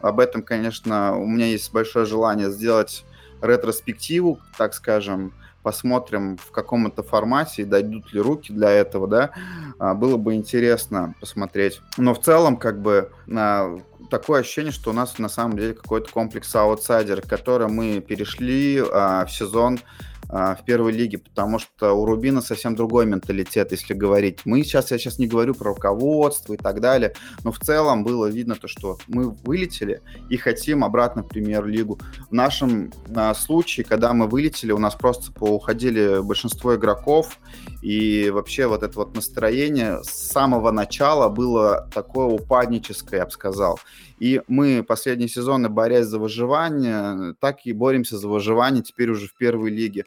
Об 0.02 0.20
этом, 0.20 0.42
конечно, 0.42 1.18
у 1.18 1.26
меня 1.26 1.48
есть 1.48 1.72
большое 1.72 2.06
желание 2.06 2.52
сделать 2.52 3.06
ретроспективу, 3.42 4.40
так 4.58 4.74
скажем, 4.74 5.34
посмотрим 5.64 6.38
в 6.38 6.52
каком-то 6.52 7.04
формате, 7.04 7.66
дойдут 7.66 8.14
ли 8.14 8.22
руки 8.22 8.52
для 8.54 8.70
этого, 8.70 9.08
да, 9.08 9.32
а, 9.78 9.94
было 9.94 10.18
бы 10.18 10.36
интересно 10.36 11.16
посмотреть. 11.20 11.82
Но 11.98 12.14
в 12.14 12.22
целом, 12.22 12.58
как 12.58 12.82
бы, 12.82 13.12
такое 14.10 14.42
ощущение, 14.42 14.72
что 14.72 14.90
у 14.90 14.94
нас 14.94 15.20
на 15.20 15.30
самом 15.30 15.58
деле 15.58 15.74
какой-то 15.74 16.12
комплекс 16.12 16.54
аутсайдер, 16.56 17.22
который 17.22 17.68
мы 17.68 18.00
перешли 18.00 18.82
а, 18.92 19.26
в 19.26 19.32
сезон 19.32 19.80
а, 19.80 20.09
в 20.30 20.60
первой 20.64 20.92
лиге, 20.92 21.18
потому 21.18 21.58
что 21.58 21.94
у 21.94 22.06
Рубина 22.06 22.42
совсем 22.42 22.76
другой 22.76 23.08
менталитет, 23.08 23.72
если 23.72 23.96
говорить. 23.96 24.42
Мы 24.46 24.64
сейчас, 24.64 24.92
я 24.92 25.00
сейчас 25.00 25.18
не 25.18 25.28
говорю 25.28 25.56
про 25.56 25.70
руководство 25.70 26.54
и 26.54 26.58
так 26.58 26.82
далее, 26.82 27.14
но 27.44 27.52
в 27.52 27.60
целом 27.60 28.04
было 28.04 28.28
видно 28.28 28.56
то, 28.56 28.68
что 28.68 29.00
мы 29.08 29.32
вылетели 29.32 30.02
и 30.30 30.38
хотим 30.38 30.84
обратно 30.84 31.24
в 31.24 31.28
премьер-лигу. 31.28 32.00
В 32.30 32.32
нашем 32.32 32.92
а, 33.16 33.34
случае, 33.34 33.86
когда 33.86 34.14
мы 34.14 34.28
вылетели, 34.28 34.72
у 34.72 34.78
нас 34.78 34.94
просто 34.94 35.32
уходили 35.44 36.22
большинство 36.22 36.76
игроков, 36.76 37.40
и 37.82 38.30
вообще 38.30 38.68
вот 38.68 38.84
это 38.84 38.96
вот 39.00 39.16
настроение 39.16 40.04
с 40.04 40.10
самого 40.10 40.72
начала 40.72 41.30
было 41.30 41.90
такое 41.94 42.28
упадническое, 42.28 43.22
я 43.22 43.26
бы 43.26 43.32
сказал. 43.32 43.80
И 44.20 44.42
мы 44.48 44.84
последние 44.84 45.30
сезоны, 45.30 45.70
борясь 45.70 46.06
за 46.06 46.20
выживание, 46.20 47.36
так 47.40 47.66
и 47.66 47.74
боремся 47.74 48.18
за 48.18 48.28
выживание 48.28 48.84
теперь 48.84 49.10
уже 49.10 49.28
в 49.28 49.34
первой 49.36 49.72
лиге. 49.72 50.06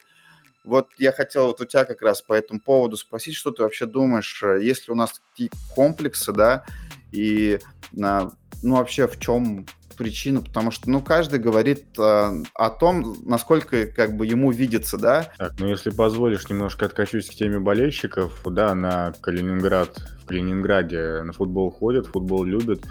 Вот 0.65 0.89
я 0.99 1.13
хотел 1.13 1.47
вот 1.47 1.61
у 1.61 1.65
тебя 1.65 1.85
как 1.85 2.03
раз 2.03 2.23
по 2.23 2.35
этому 2.35 2.61
поводу 2.61 2.97
спросить, 2.97 3.35
что 3.35 3.51
ты 3.51 3.63
вообще 3.63 3.87
думаешь, 3.87 4.43
э, 4.43 4.61
если 4.63 4.93
у 4.93 4.95
нас 4.95 5.21
такие 5.31 5.51
комплексы, 5.75 6.33
да, 6.33 6.65
и 7.11 7.59
ну 7.93 8.77
вообще 8.77 9.07
в 9.07 9.19
чем 9.19 9.67
причина, 9.93 10.41
потому 10.41 10.71
что, 10.71 10.91
ну, 10.91 11.01
каждый 11.01 11.39
говорит 11.39 11.85
э, 11.99 12.43
о 12.55 12.71
том, 12.71 13.17
насколько, 13.25 13.87
как 13.87 14.17
бы, 14.17 14.27
ему 14.27 14.51
видится, 14.51 14.99
да. 14.99 15.31
Так, 15.39 15.53
ну, 15.59 15.69
если 15.69 15.91
позволишь, 15.91 16.49
немножко 16.49 16.87
откачусь 16.87 17.29
к 17.29 17.35
теме 17.35 17.61
болельщиков. 17.61 18.41
Да, 18.45 18.75
на 18.75 19.13
Калининград, 19.21 19.97
в 20.23 20.27
Калининграде 20.27 21.23
на 21.23 21.33
футбол 21.33 21.71
ходят, 21.71 22.07
футбол 22.07 22.45
любят. 22.45 22.83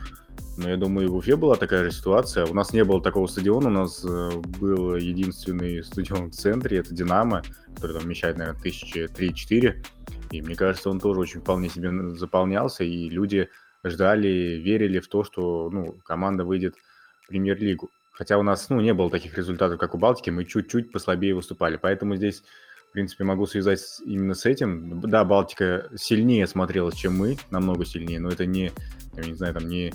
Но 0.61 0.69
я 0.69 0.77
думаю, 0.77 1.11
в 1.11 1.15
Уфе 1.15 1.35
была 1.35 1.55
такая 1.55 1.85
же 1.85 1.91
ситуация. 1.91 2.45
У 2.45 2.53
нас 2.53 2.71
не 2.71 2.83
было 2.83 3.01
такого 3.01 3.25
стадиона, 3.27 3.67
у 3.69 3.71
нас 3.71 4.05
э, 4.07 4.31
был 4.59 4.95
единственный 4.95 5.83
стадион 5.83 6.29
в 6.29 6.35
центре, 6.35 6.77
это 6.77 6.93
«Динамо», 6.93 7.41
который 7.75 7.93
там 7.93 8.03
вмещает, 8.03 8.37
наверное, 8.37 8.61
тысячи 8.61 9.07
три-четыре. 9.07 9.83
И 10.29 10.41
мне 10.41 10.55
кажется, 10.55 10.89
он 10.89 10.99
тоже 10.99 11.19
очень 11.19 11.41
вполне 11.41 11.69
себе 11.69 11.91
заполнялся, 12.15 12.83
и 12.83 13.09
люди 13.09 13.49
ждали, 13.83 14.61
верили 14.63 14.99
в 14.99 15.07
то, 15.07 15.23
что 15.23 15.69
ну, 15.71 15.95
команда 16.05 16.45
выйдет 16.45 16.75
в 17.23 17.27
премьер-лигу. 17.29 17.89
Хотя 18.11 18.37
у 18.37 18.43
нас 18.43 18.69
ну, 18.69 18.79
не 18.81 18.93
было 18.93 19.09
таких 19.09 19.37
результатов, 19.37 19.79
как 19.79 19.95
у 19.95 19.97
Балтики, 19.97 20.29
мы 20.29 20.45
чуть-чуть 20.45 20.91
послабее 20.91 21.33
выступали. 21.33 21.77
Поэтому 21.81 22.15
здесь, 22.15 22.43
в 22.89 22.91
принципе, 22.91 23.23
могу 23.23 23.47
связать 23.47 23.81
именно 24.05 24.35
с 24.35 24.45
этим. 24.45 25.01
Да, 25.01 25.25
Балтика 25.25 25.89
сильнее 25.95 26.45
смотрелась, 26.45 26.95
чем 26.95 27.17
мы, 27.17 27.37
намного 27.49 27.83
сильнее, 27.83 28.19
но 28.19 28.29
это 28.29 28.45
не, 28.45 28.71
я 29.17 29.23
не 29.23 29.33
знаю, 29.33 29.55
там 29.55 29.67
не 29.67 29.91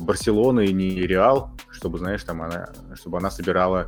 Барселона 0.00 0.60
и 0.60 0.72
не 0.72 0.90
Реал, 1.00 1.50
чтобы, 1.70 1.98
знаешь, 1.98 2.22
там 2.24 2.42
она, 2.42 2.68
чтобы 2.94 3.18
она 3.18 3.30
собирала 3.30 3.86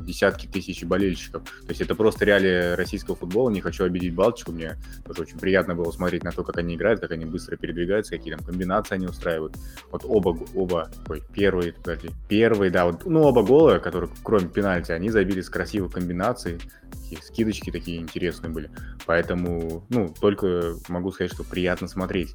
десятки 0.00 0.46
тысяч 0.46 0.84
болельщиков. 0.84 1.42
То 1.42 1.68
есть 1.68 1.80
это 1.80 1.94
просто 1.94 2.24
реалии 2.24 2.74
российского 2.74 3.16
футбола. 3.16 3.50
Не 3.50 3.60
хочу 3.60 3.84
обидеть 3.84 4.14
Балтику. 4.14 4.52
Мне 4.52 4.76
тоже 5.04 5.22
очень 5.22 5.38
приятно 5.38 5.74
было 5.74 5.90
смотреть 5.90 6.24
на 6.24 6.32
то, 6.32 6.42
как 6.44 6.58
они 6.58 6.74
играют, 6.74 7.00
как 7.00 7.10
они 7.12 7.24
быстро 7.24 7.56
передвигаются, 7.56 8.16
какие 8.16 8.34
там 8.34 8.44
комбинации 8.44 8.94
они 8.94 9.06
устраивают. 9.06 9.56
Вот 9.90 10.02
оба, 10.04 10.36
оба, 10.54 10.90
ой, 11.08 11.22
первый, 11.32 11.72
подожди, 11.72 12.10
первый, 12.28 12.70
да, 12.70 12.86
вот, 12.86 13.06
ну, 13.06 13.22
оба 13.22 13.42
гола, 13.42 13.78
которые, 13.78 14.10
кроме 14.22 14.48
пенальти, 14.48 14.92
они 14.92 15.10
забили 15.10 15.40
с 15.40 15.50
красивых 15.50 15.92
комбинаций, 15.92 16.58
такие 16.90 17.22
скидочки 17.22 17.70
такие 17.70 17.98
интересные 17.98 18.50
были. 18.50 18.70
Поэтому, 19.06 19.84
ну, 19.88 20.12
только 20.20 20.74
могу 20.88 21.12
сказать, 21.12 21.32
что 21.32 21.44
приятно 21.44 21.88
смотреть. 21.88 22.34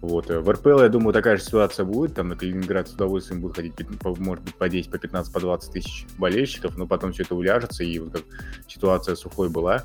Вот. 0.00 0.30
Э, 0.30 0.40
в 0.40 0.50
РПЛ, 0.50 0.82
я 0.82 0.88
думаю, 0.88 1.12
такая 1.12 1.36
же 1.36 1.42
ситуация 1.42 1.84
будет. 1.84 2.14
Там 2.14 2.28
на 2.28 2.36
Калининград 2.36 2.88
с 2.88 2.94
удовольствием 2.94 3.40
будут 3.40 3.56
ходить, 3.56 3.74
может 4.18 4.44
быть, 4.44 4.54
по 4.54 4.68
10, 4.68 4.90
по 4.90 4.98
15, 4.98 5.32
по 5.32 5.40
20 5.40 5.72
тысяч 5.72 6.06
болельщиков, 6.18 6.51
но 6.76 6.86
потом 6.86 7.12
все 7.12 7.22
это 7.22 7.34
уляжется, 7.34 7.84
и 7.84 7.98
вот 7.98 8.12
как 8.12 8.22
ситуация 8.66 9.14
с 9.14 9.24
Уфой 9.24 9.48
была, 9.48 9.84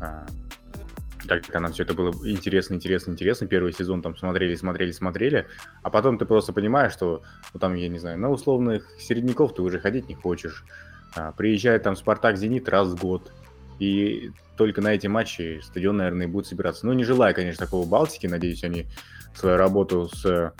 а, 0.00 0.26
так 1.26 1.46
как 1.46 1.60
нам 1.60 1.72
все 1.72 1.84
это 1.84 1.94
было 1.94 2.12
интересно, 2.24 2.74
интересно, 2.74 3.12
интересно. 3.12 3.46
Первый 3.46 3.72
сезон 3.72 4.02
там 4.02 4.16
смотрели, 4.16 4.54
смотрели, 4.56 4.90
смотрели. 4.90 5.46
А 5.82 5.90
потом 5.90 6.18
ты 6.18 6.24
просто 6.24 6.52
понимаешь, 6.52 6.92
что, 6.92 7.22
ну 7.54 7.60
там, 7.60 7.74
я 7.74 7.88
не 7.88 7.98
знаю, 7.98 8.18
на 8.18 8.30
условных 8.30 8.88
середняков 8.98 9.54
ты 9.54 9.62
уже 9.62 9.78
ходить 9.78 10.08
не 10.08 10.14
хочешь. 10.14 10.64
А, 11.14 11.32
приезжает 11.32 11.82
там 11.82 11.94
Спартак 11.94 12.36
Зенит 12.36 12.68
раз 12.68 12.88
в 12.88 13.00
год. 13.00 13.32
И 13.78 14.32
только 14.56 14.80
на 14.80 14.94
эти 14.94 15.06
матчи 15.06 15.60
стадион, 15.62 15.98
наверное, 15.98 16.28
будет 16.28 16.46
собираться. 16.46 16.86
Ну, 16.86 16.92
не 16.92 17.04
желая, 17.04 17.32
конечно, 17.32 17.64
такого 17.64 17.86
Балтики. 17.86 18.26
Надеюсь, 18.26 18.64
они 18.64 18.86
свою 19.34 19.56
работу 19.56 20.10
с 20.12 20.52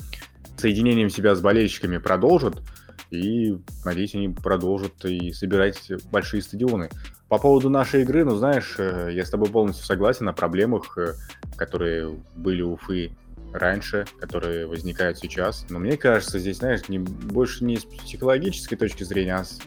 соединением 0.57 1.11
себя 1.11 1.35
с 1.35 1.41
болельщиками 1.41 1.99
продолжат. 1.99 2.63
И, 3.11 3.59
надеюсь, 3.85 4.15
они 4.15 4.29
продолжат 4.29 5.05
и 5.05 5.33
собирать 5.33 5.91
большие 6.11 6.43
стадионы. 6.43 6.91
По 7.29 7.39
поводу 7.39 7.71
нашей 7.71 8.03
игры, 8.03 8.25
ну, 8.25 8.35
знаешь, 8.37 8.75
э, 8.79 9.11
я 9.13 9.25
с 9.25 9.31
тобой 9.31 9.51
полностью 9.51 9.87
согласен 9.87 10.29
о 10.29 10.33
проблемах, 10.33 10.99
э, 10.99 11.15
которые 11.57 12.17
были 12.35 12.63
у 12.63 12.73
Уфы 12.73 13.13
раньше, 13.53 14.07
которые 14.21 14.67
возникают 14.67 15.19
сейчас. 15.19 15.67
Но 15.71 15.79
мне 15.79 15.97
кажется, 15.97 16.39
здесь, 16.39 16.59
знаешь, 16.59 16.89
не, 16.89 16.99
больше 16.99 17.65
не 17.65 17.77
с 17.77 17.85
психологической 17.85 18.77
точки 18.79 19.05
зрения, 19.05 19.37
а 19.37 19.45
с, 19.45 19.61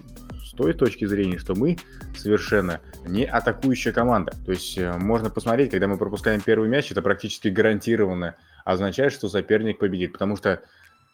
с 0.46 0.52
той 0.56 0.74
точки 0.74 1.06
зрения, 1.06 1.38
что 1.38 1.56
мы 1.56 1.78
совершенно 2.18 2.82
не 3.06 3.26
атакующая 3.26 3.92
команда. 3.92 4.34
То 4.46 4.52
есть 4.52 4.78
э, 4.78 4.98
можно 4.98 5.30
посмотреть, 5.30 5.72
когда 5.72 5.88
мы 5.88 5.98
пропускаем 5.98 6.42
первый 6.42 6.70
мяч, 6.70 6.92
это 6.92 7.02
практически 7.02 7.48
гарантированно 7.50 8.36
означает, 8.66 9.14
что 9.14 9.30
соперник 9.30 9.80
победит. 9.80 10.14
Потому 10.14 10.38
что 10.38 10.62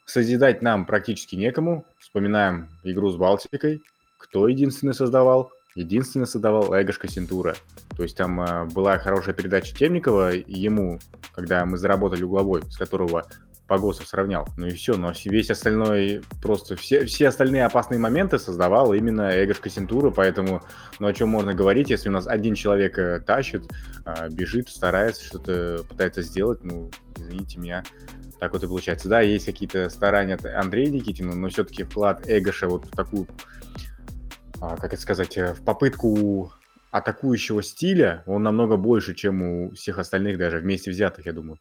Созидать 0.09 0.63
нам 0.63 0.87
практически 0.87 1.35
некому. 1.35 1.85
Вспоминаем 1.99 2.67
игру 2.83 3.11
с 3.11 3.15
Балтикой. 3.15 3.83
Кто 4.17 4.47
единственный 4.47 4.95
создавал? 4.95 5.51
Единственный 5.75 6.25
создавал 6.25 6.73
Эгошка 6.73 7.07
Сентура. 7.07 7.55
То 7.95 8.01
есть 8.01 8.17
там 8.17 8.41
э, 8.41 8.65
была 8.65 8.97
хорошая 8.97 9.35
передача 9.35 9.75
Темникова 9.75 10.31
ему, 10.33 10.97
когда 11.35 11.63
мы 11.67 11.77
заработали 11.77 12.23
угловой, 12.23 12.63
с 12.71 12.77
которого 12.77 13.27
Погосов 13.69 14.07
сравнял. 14.07 14.47
Ну 14.57 14.67
и 14.67 14.71
все, 14.71 14.97
но 14.97 15.13
весь 15.25 15.49
остальной, 15.49 16.21
просто 16.41 16.75
все, 16.75 17.05
все 17.05 17.29
остальные 17.29 17.65
опасные 17.65 17.99
моменты 17.99 18.39
создавал 18.39 18.93
именно 18.93 19.31
Эгошка 19.43 19.69
Сентура, 19.69 20.09
поэтому, 20.09 20.61
ну 20.99 21.07
о 21.07 21.13
чем 21.13 21.29
можно 21.29 21.53
говорить, 21.53 21.89
если 21.89 22.09
у 22.09 22.11
нас 22.11 22.27
один 22.27 22.55
человек 22.55 22.97
э, 22.97 23.21
тащит, 23.21 23.63
э, 24.05 24.29
бежит, 24.29 24.67
старается, 24.69 25.23
что-то 25.23 25.85
пытается 25.87 26.23
сделать, 26.23 26.63
ну, 26.63 26.89
извините 27.15 27.59
меня, 27.59 27.83
так 28.39 28.53
вот 28.53 28.63
и 28.63 28.67
получается. 28.67 29.07
Да, 29.07 29.21
есть 29.21 29.45
какие-то 29.45 29.89
старания 29.89 30.33
от 30.33 30.45
Андрея 30.45 30.89
Никитина, 30.89 31.35
но 31.35 31.47
все-таки 31.49 31.83
вклад 31.83 32.23
Эгоша 32.27 32.67
вот 32.67 32.85
в 32.85 32.91
такую, 32.91 33.27
а, 34.59 34.75
как 34.77 34.93
это 34.93 35.01
сказать, 35.01 35.37
э, 35.37 35.53
в 35.53 35.63
попытку 35.63 36.51
атакующего 36.91 37.61
стиля, 37.61 38.23
он 38.25 38.41
намного 38.43 38.75
больше, 38.75 39.13
чем 39.13 39.41
у 39.43 39.71
всех 39.75 39.99
остальных 39.99 40.39
даже 40.39 40.57
вместе 40.57 40.89
взятых, 40.89 41.27
я 41.27 41.33
думаю. 41.33 41.59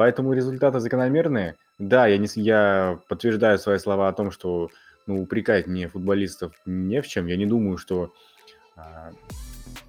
Поэтому 0.00 0.32
результаты 0.32 0.80
закономерные. 0.80 1.56
Да, 1.78 2.06
я, 2.06 2.16
не, 2.16 2.26
я 2.36 2.98
подтверждаю 3.06 3.58
свои 3.58 3.76
слова 3.76 4.08
о 4.08 4.14
том, 4.14 4.30
что 4.30 4.70
ну, 5.06 5.20
упрекать 5.20 5.66
мне 5.66 5.88
футболистов 5.88 6.54
не 6.64 7.02
в 7.02 7.06
чем. 7.06 7.26
Я 7.26 7.36
не 7.36 7.44
думаю, 7.44 7.76
что 7.76 8.14
а, 8.76 9.10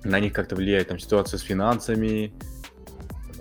на 0.04 0.20
них 0.20 0.34
как-то 0.34 0.58
влияет 0.58 0.90
там 0.90 1.00
ситуация 1.00 1.38
с 1.38 1.44
финансами, 1.44 2.34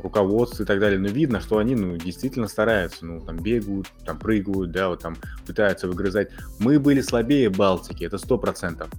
руководство 0.00 0.62
и 0.62 0.66
так 0.66 0.78
далее, 0.78 1.00
но 1.00 1.08
видно, 1.08 1.40
что 1.40 1.58
они, 1.58 1.74
ну, 1.74 1.96
действительно 1.96 2.46
стараются, 2.46 3.04
ну, 3.04 3.18
там, 3.18 3.42
бегают, 3.42 3.88
там, 4.06 4.20
прыгают, 4.20 4.70
да, 4.70 4.90
вот 4.90 5.02
там, 5.02 5.16
пытаются 5.44 5.88
выгрызать. 5.88 6.30
Мы 6.60 6.78
были 6.78 7.00
слабее 7.00 7.50
Балтики, 7.50 8.04
это 8.04 8.16
сто 8.16 8.38
процентов. 8.38 8.90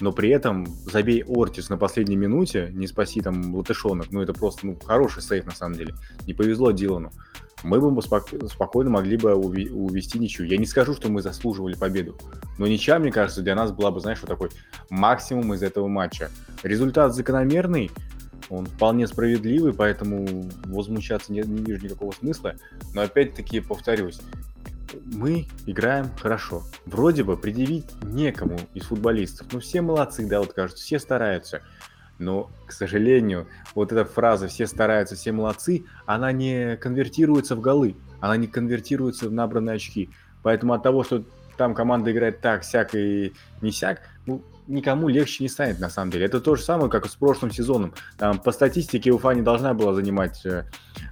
Но 0.00 0.12
при 0.12 0.30
этом 0.30 0.66
забей 0.90 1.24
Ортис 1.26 1.70
на 1.70 1.76
последней 1.76 2.16
минуте, 2.16 2.70
не 2.72 2.86
спаси 2.86 3.20
там 3.20 3.54
Латышонок, 3.54 4.06
ну, 4.10 4.22
это 4.22 4.32
просто, 4.32 4.66
ну, 4.66 4.78
хороший 4.84 5.22
сейф, 5.22 5.46
на 5.46 5.54
самом 5.54 5.76
деле. 5.76 5.94
Не 6.26 6.34
повезло 6.34 6.70
Дилану. 6.70 7.10
Мы 7.64 7.80
бы 7.80 8.00
спок- 8.02 8.48
спокойно 8.48 8.90
могли 8.90 9.16
бы 9.16 9.34
увести 9.34 10.20
ничью. 10.20 10.46
Я 10.46 10.58
не 10.58 10.66
скажу, 10.66 10.94
что 10.94 11.10
мы 11.10 11.22
заслуживали 11.22 11.74
победу, 11.74 12.16
но 12.56 12.68
ничья, 12.68 13.00
мне 13.00 13.10
кажется, 13.10 13.42
для 13.42 13.56
нас 13.56 13.72
была 13.72 13.90
бы, 13.90 13.98
знаешь, 13.98 14.20
вот 14.20 14.28
такой 14.28 14.50
максимум 14.90 15.52
из 15.54 15.62
этого 15.64 15.88
матча. 15.88 16.30
Результат 16.62 17.14
закономерный, 17.14 17.90
он 18.48 18.66
вполне 18.66 19.08
справедливый, 19.08 19.72
поэтому 19.72 20.48
возмущаться 20.66 21.32
не, 21.32 21.40
не 21.40 21.64
вижу 21.64 21.84
никакого 21.84 22.12
смысла. 22.12 22.54
Но 22.94 23.02
опять-таки 23.02 23.60
повторюсь, 23.60 24.20
мы 25.04 25.46
играем 25.66 26.10
хорошо. 26.20 26.62
Вроде 26.86 27.24
бы 27.24 27.36
предъявить 27.36 27.86
некому 28.02 28.58
из 28.74 28.84
футболистов. 28.84 29.46
Ну, 29.52 29.60
все 29.60 29.80
молодцы, 29.80 30.26
да, 30.26 30.40
вот 30.40 30.52
кажется, 30.52 30.84
все 30.84 30.98
стараются. 30.98 31.62
Но, 32.18 32.50
к 32.66 32.72
сожалению, 32.72 33.46
вот 33.74 33.92
эта 33.92 34.04
фраза 34.04 34.48
«все 34.48 34.66
стараются, 34.66 35.14
все 35.14 35.30
молодцы», 35.30 35.84
она 36.04 36.32
не 36.32 36.76
конвертируется 36.76 37.54
в 37.54 37.60
голы, 37.60 37.94
она 38.20 38.36
не 38.36 38.48
конвертируется 38.48 39.28
в 39.28 39.32
набранные 39.32 39.76
очки. 39.76 40.10
Поэтому 40.42 40.72
от 40.72 40.82
того, 40.82 41.04
что 41.04 41.24
там 41.56 41.74
команда 41.74 42.10
играет 42.10 42.40
так, 42.40 42.64
сяк 42.64 42.94
и 42.94 43.32
не 43.60 43.70
сяк, 43.70 44.00
ну, 44.26 44.42
никому 44.66 45.08
легче 45.08 45.42
не 45.42 45.48
станет, 45.48 45.80
на 45.80 45.90
самом 45.90 46.10
деле. 46.10 46.26
Это 46.26 46.40
то 46.40 46.54
же 46.56 46.62
самое, 46.62 46.90
как 46.90 47.06
с 47.06 47.14
прошлым 47.14 47.50
сезоном. 47.50 47.94
Там, 48.16 48.38
по 48.38 48.52
статистике 48.52 49.10
Уфа 49.10 49.32
не 49.32 49.42
должна 49.42 49.74
была 49.74 49.94
занимать 49.94 50.44
э, 50.44 50.64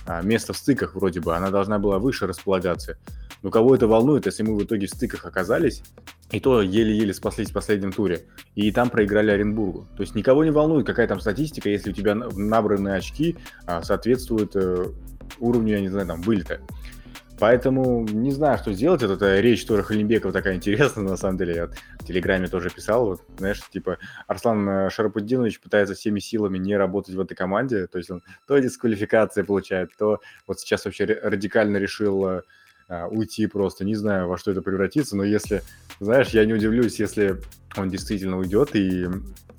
а, 0.07 0.23
место 0.23 0.53
в 0.53 0.57
стыках 0.57 0.95
вроде 0.95 1.21
бы, 1.21 1.35
она 1.35 1.51
должна 1.51 1.79
была 1.79 1.99
выше 1.99 2.27
располагаться. 2.27 2.99
Но 3.43 3.51
кого 3.51 3.75
это 3.75 3.87
волнует, 3.87 4.27
если 4.27 4.43
мы 4.43 4.57
в 4.57 4.65
итоге 4.65 4.87
в 4.87 4.91
стыках 4.91 5.25
оказались, 5.25 5.83
и 6.31 6.41
то 6.41 6.63
еле-еле 6.63 7.15
спаслись 7.15 7.51
в 7.51 7.55
последнем 7.55 7.93
туре, 7.93 8.27
и 8.55 8.73
там 8.73 8.91
проиграли 8.91 9.31
Оренбургу. 9.31 9.87
То 9.97 10.03
есть 10.03 10.15
никого 10.15 10.45
не 10.45 10.51
волнует, 10.51 10.87
какая 10.87 11.07
там 11.07 11.21
статистика, 11.21 11.69
если 11.69 11.91
у 11.91 11.95
тебя 11.95 12.15
набранные 12.15 12.97
очки 12.97 13.37
а, 13.67 13.83
соответствуют 13.83 14.57
э, 14.57 14.87
уровню, 15.39 15.75
я 15.75 15.81
не 15.81 15.89
знаю, 15.89 16.07
там, 16.07 16.23
вылета. 16.23 16.61
Поэтому 17.39 18.07
не 18.09 18.31
знаю, 18.31 18.59
что 18.59 18.73
сделать. 18.73 19.03
Это, 19.03 19.15
это 19.15 19.41
речь 19.41 19.67
тоже 19.67 19.83
Халимбекова 19.83 20.33
такая 20.33 20.55
интересная, 20.55 21.05
на 21.05 21.17
самом 21.17 21.37
деле. 21.37 21.55
Я 21.55 21.67
в 21.67 22.05
Телеграме 22.07 22.49
тоже 22.49 22.71
писал. 22.71 23.07
Вот, 23.07 23.23
знаешь, 23.37 23.61
типа 23.71 23.99
Арслан 24.27 24.69
э, 24.69 24.91
Шарапудинович 24.91 25.61
пытается 25.61 25.95
всеми 25.95 26.19
силами 26.19 26.57
не 26.59 26.77
работать 26.77 27.15
в 27.15 27.21
этой 27.21 27.35
команде. 27.35 27.87
То 27.89 27.99
есть 27.99 28.11
он 28.11 28.23
то 28.47 28.59
дисквалификации 28.59 29.43
получает, 29.43 29.91
то 29.99 30.21
вот 30.47 30.61
сейчас 30.61 30.87
вообще 30.87 31.05
радикально 31.05 31.77
решил 31.77 32.27
э, 32.27 32.43
а, 32.89 33.07
уйти 33.09 33.47
просто. 33.47 33.85
Не 33.85 33.95
знаю, 33.95 34.29
во 34.29 34.39
что 34.39 34.51
это 34.51 34.63
превратится, 34.63 35.17
но 35.17 35.25
если, 35.25 35.63
знаешь, 36.01 36.29
я 36.31 36.45
не 36.45 36.55
удивлюсь, 36.55 37.01
если 37.01 37.41
он 37.77 37.91
действительно 37.91 38.39
уйдет 38.39 38.75
и 38.75 39.07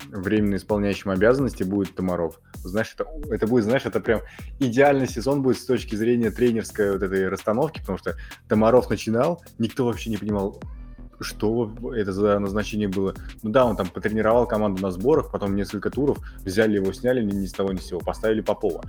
временно 0.10 0.56
исполняющим 0.56 1.12
обязанности 1.12 1.64
будет 1.64 1.96
Томаров. 1.96 2.40
Знаешь, 2.56 2.94
это, 2.94 3.08
это 3.32 3.48
будет, 3.48 3.66
знаешь, 3.66 3.86
это 3.86 4.00
прям 4.00 4.22
идеальный 4.60 5.08
сезон 5.08 5.42
будет 5.42 5.58
с 5.58 5.66
точки 5.66 5.96
зрения 5.96 6.32
тренерской 6.32 6.92
вот 6.92 7.04
этой 7.04 7.28
расстановки, 7.28 7.80
потому 7.80 7.98
что 7.98 8.16
Томаров 8.48 8.90
начинал, 8.90 9.44
никто 9.58 9.86
вообще 9.86 10.10
не 10.10 10.18
понимал, 10.18 10.62
что 11.20 11.72
это 11.96 12.12
за 12.12 12.40
назначение 12.40 12.88
было. 12.88 13.16
Ну 13.44 13.50
да, 13.50 13.66
он 13.66 13.76
там 13.76 13.88
потренировал 13.88 14.48
команду 14.48 14.82
на 14.82 14.92
сборах, 14.92 15.32
потом 15.32 15.56
несколько 15.56 15.90
туров, 15.90 16.20
взяли 16.44 16.76
его, 16.76 16.92
сняли 16.94 17.24
ни, 17.24 17.34
ни 17.34 17.46
с 17.46 17.54
того 17.54 17.72
ни 17.72 17.78
с 17.78 17.88
сего, 17.88 18.00
поставили 18.00 18.42
Попова. 18.42 18.84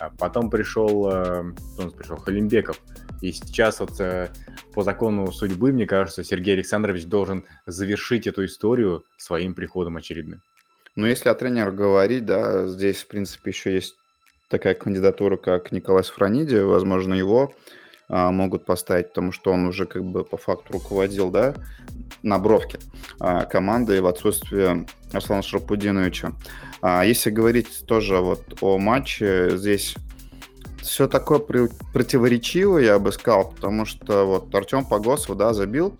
А 0.00 0.10
потом 0.10 0.50
пришел, 0.50 1.08
э, 1.08 1.52
он 1.78 1.90
пришел, 1.92 2.16
Халимбеков. 2.16 2.80
И 3.20 3.32
сейчас 3.32 3.80
вот 3.80 4.00
э, 4.00 4.30
по 4.72 4.82
закону 4.82 5.30
судьбы, 5.30 5.72
мне 5.72 5.86
кажется, 5.86 6.24
Сергей 6.24 6.54
Александрович 6.54 7.04
должен 7.04 7.44
завершить 7.66 8.26
эту 8.26 8.44
историю 8.44 9.04
своим 9.16 9.54
приходом 9.54 9.96
очередным. 9.96 10.42
Ну, 10.96 11.06
если 11.06 11.28
о 11.28 11.34
тренере 11.34 11.70
говорить, 11.70 12.24
да, 12.24 12.66
здесь, 12.66 13.02
в 13.02 13.08
принципе, 13.08 13.50
еще 13.50 13.72
есть 13.74 13.96
такая 14.48 14.74
кандидатура, 14.74 15.36
как 15.36 15.72
Николай 15.72 16.04
Сафрониди, 16.04 16.56
возможно, 16.56 17.14
его 17.14 17.52
а, 18.08 18.30
могут 18.30 18.64
поставить, 18.64 19.08
потому 19.08 19.32
что 19.32 19.52
он 19.52 19.66
уже 19.66 19.86
как 19.86 20.04
бы 20.04 20.24
по 20.24 20.36
факту 20.36 20.74
руководил, 20.74 21.30
да, 21.30 21.54
на 22.22 22.38
бровке 22.38 22.78
а, 23.18 23.44
командой 23.44 24.00
в 24.00 24.06
отсутствие 24.06 24.86
Арслана 25.12 25.42
Шарапудиновича. 25.42 26.32
А, 26.82 27.04
если 27.04 27.30
говорить 27.30 27.86
тоже 27.86 28.18
вот 28.18 28.42
о 28.60 28.78
матче, 28.78 29.56
здесь 29.56 29.96
все 30.82 31.08
такое 31.08 31.38
противоречиво, 31.92 32.78
я 32.78 32.98
бы 32.98 33.10
сказал, 33.10 33.50
потому 33.50 33.86
что 33.86 34.26
вот 34.26 34.54
Артем 34.54 34.84
Погосов, 34.84 35.36
да, 35.36 35.54
забил, 35.54 35.96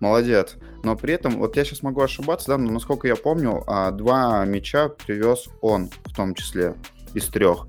молодец. 0.00 0.56
Но 0.82 0.96
при 0.96 1.14
этом, 1.14 1.38
вот 1.38 1.56
я 1.56 1.64
сейчас 1.64 1.82
могу 1.82 2.02
ошибаться, 2.02 2.48
да, 2.48 2.58
но 2.58 2.70
насколько 2.72 3.06
я 3.06 3.16
помню, 3.16 3.62
а, 3.66 3.90
два 3.90 4.44
мяча 4.44 4.88
привез 4.88 5.48
он, 5.60 5.88
в 6.04 6.14
том 6.14 6.34
числе, 6.34 6.74
из 7.14 7.26
трех. 7.26 7.66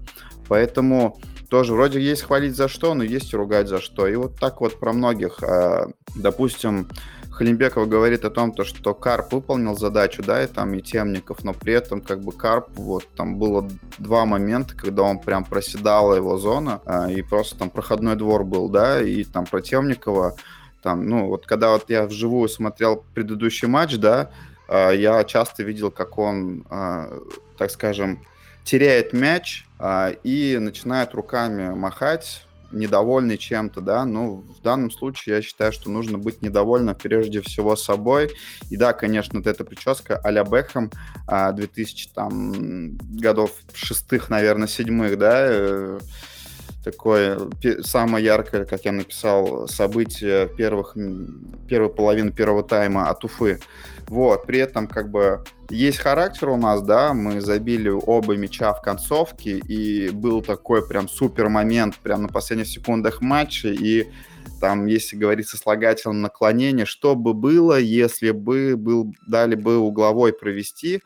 Поэтому 0.48 1.20
тоже 1.56 1.74
вроде 1.74 2.02
есть 2.02 2.24
хвалить 2.24 2.54
за 2.54 2.68
что, 2.68 2.94
но 2.94 3.02
есть 3.06 3.34
ругать 3.34 3.70
за 3.70 3.80
что. 3.80 4.08
И 4.08 4.16
вот 4.18 4.36
так 4.38 4.60
вот 4.60 4.78
про 4.78 4.92
многих. 4.92 5.42
А, 5.42 5.88
допустим, 6.14 6.90
Халимбеков 7.32 7.88
говорит 7.88 8.26
о 8.26 8.30
том, 8.30 8.52
то, 8.52 8.66
что 8.66 8.94
Карп 8.94 9.32
выполнил 9.32 9.78
задачу, 9.78 10.22
да, 10.22 10.44
и 10.44 10.48
там 10.48 10.74
и 10.74 10.82
Темников, 10.82 11.46
но 11.46 11.54
при 11.54 11.72
этом 11.72 12.02
как 12.02 12.20
бы 12.20 12.34
Карп, 12.34 12.72
вот 12.76 13.08
там 13.16 13.38
было 13.38 13.70
два 14.00 14.26
момента, 14.26 14.76
когда 14.76 15.04
он 15.04 15.18
прям 15.18 15.46
проседала 15.46 16.16
его 16.16 16.38
зона, 16.38 16.82
а, 16.86 17.10
и 17.10 17.22
просто 17.22 17.58
там 17.58 17.70
проходной 17.70 18.18
двор 18.18 18.44
был, 18.44 18.68
да, 18.68 19.02
и 19.02 19.24
там 19.24 19.46
про 19.46 19.62
Темникова, 19.62 20.36
там, 20.84 21.08
ну, 21.08 21.28
вот 21.28 21.46
когда 21.46 21.72
вот 21.72 21.90
я 21.90 22.06
вживую 22.06 22.50
смотрел 22.50 23.06
предыдущий 23.14 23.70
матч, 23.70 23.96
да, 23.96 24.30
а, 24.68 24.92
я 24.92 25.24
часто 25.24 25.64
видел, 25.64 25.90
как 25.90 26.18
он, 26.18 26.66
так 27.58 27.72
скажем, 27.72 28.20
теряет 28.66 29.14
мяч 29.14 29.65
и 30.24 30.58
начинает 30.60 31.14
руками 31.14 31.74
махать, 31.74 32.46
недовольный 32.72 33.38
чем-то, 33.38 33.82
да, 33.82 34.06
ну, 34.06 34.44
в 34.58 34.62
данном 34.62 34.92
случае 34.92 35.38
я 35.38 35.42
считаю, 35.42 35.72
что 35.72 35.90
нужно 35.90 36.18
быть 36.18 36.42
недовольным 36.42 36.96
прежде 36.96 37.42
всего 37.42 37.76
собой. 37.76 38.32
И 38.70 38.78
да, 38.78 38.94
конечно, 38.94 39.42
эта 39.46 39.64
прическа 39.64 40.18
а-ля 40.24 40.44
Бекхэм 40.44 40.92
2000 41.28 42.10
там 42.14 42.98
годов 42.98 43.52
шестых, 43.74 44.30
наверное, 44.30 44.68
седьмых, 44.68 45.18
да, 45.18 45.48
э, 45.48 46.00
такое 46.86 47.40
самое 47.82 48.24
яркое, 48.24 48.66
как 48.66 48.86
я 48.86 48.92
написал, 48.92 49.68
событие 49.68 50.48
первых, 50.48 50.96
первой 51.68 51.90
половины 51.90 52.32
первого 52.32 52.64
тайма 52.64 53.10
от 53.10 53.26
Уфы. 53.26 53.60
Вот, 54.08 54.46
при 54.46 54.60
этом 54.60 54.88
как 54.88 55.10
бы 55.10 55.44
есть 55.72 55.98
характер 55.98 56.50
у 56.50 56.58
нас, 56.58 56.84
да, 56.84 57.16
мы 57.16 57.42
забили 57.42 57.90
оба 57.90 58.38
мяча 58.38 58.72
в 58.72 58.84
концовке, 58.84 59.58
и 59.58 60.10
был 60.10 60.44
такой 60.44 60.88
прям 60.88 61.10
супер 61.10 61.50
момент 61.50 61.98
прям 61.98 62.22
на 62.22 62.28
последних 62.28 62.68
секундах 62.68 63.20
матча, 63.22 63.70
и 63.70 64.08
там, 64.62 64.86
если 64.86 65.18
говорить 65.18 65.48
сослагательном 65.48 66.22
наклонении, 66.22 66.86
что 66.86 67.16
бы 67.16 67.34
было, 67.34 67.80
если 67.80 68.30
бы 68.30 68.76
был, 68.78 69.12
дали 69.28 69.56
бы 69.56 69.80
угловой 69.80 70.34
провести, 70.34 71.02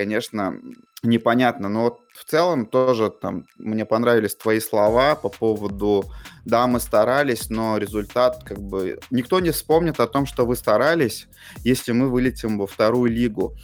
конечно, 0.00 0.54
непонятно. 1.02 1.68
Но 1.68 1.82
вот 1.82 2.00
в 2.14 2.24
целом 2.24 2.64
тоже 2.64 3.10
там 3.10 3.44
мне 3.58 3.84
понравились 3.84 4.34
твои 4.34 4.58
слова 4.58 5.14
по 5.14 5.28
поводу 5.28 6.04
да, 6.46 6.66
мы 6.66 6.80
старались, 6.80 7.50
но 7.50 7.76
результат 7.76 8.42
как 8.44 8.58
бы... 8.58 8.98
Никто 9.10 9.40
не 9.40 9.50
вспомнит 9.50 10.00
о 10.00 10.06
том, 10.06 10.24
что 10.24 10.46
вы 10.46 10.56
старались, 10.56 11.28
если 11.64 11.92
мы 11.92 12.08
вылетим 12.08 12.58
во 12.58 12.66
вторую 12.66 13.10
лигу. 13.10 13.54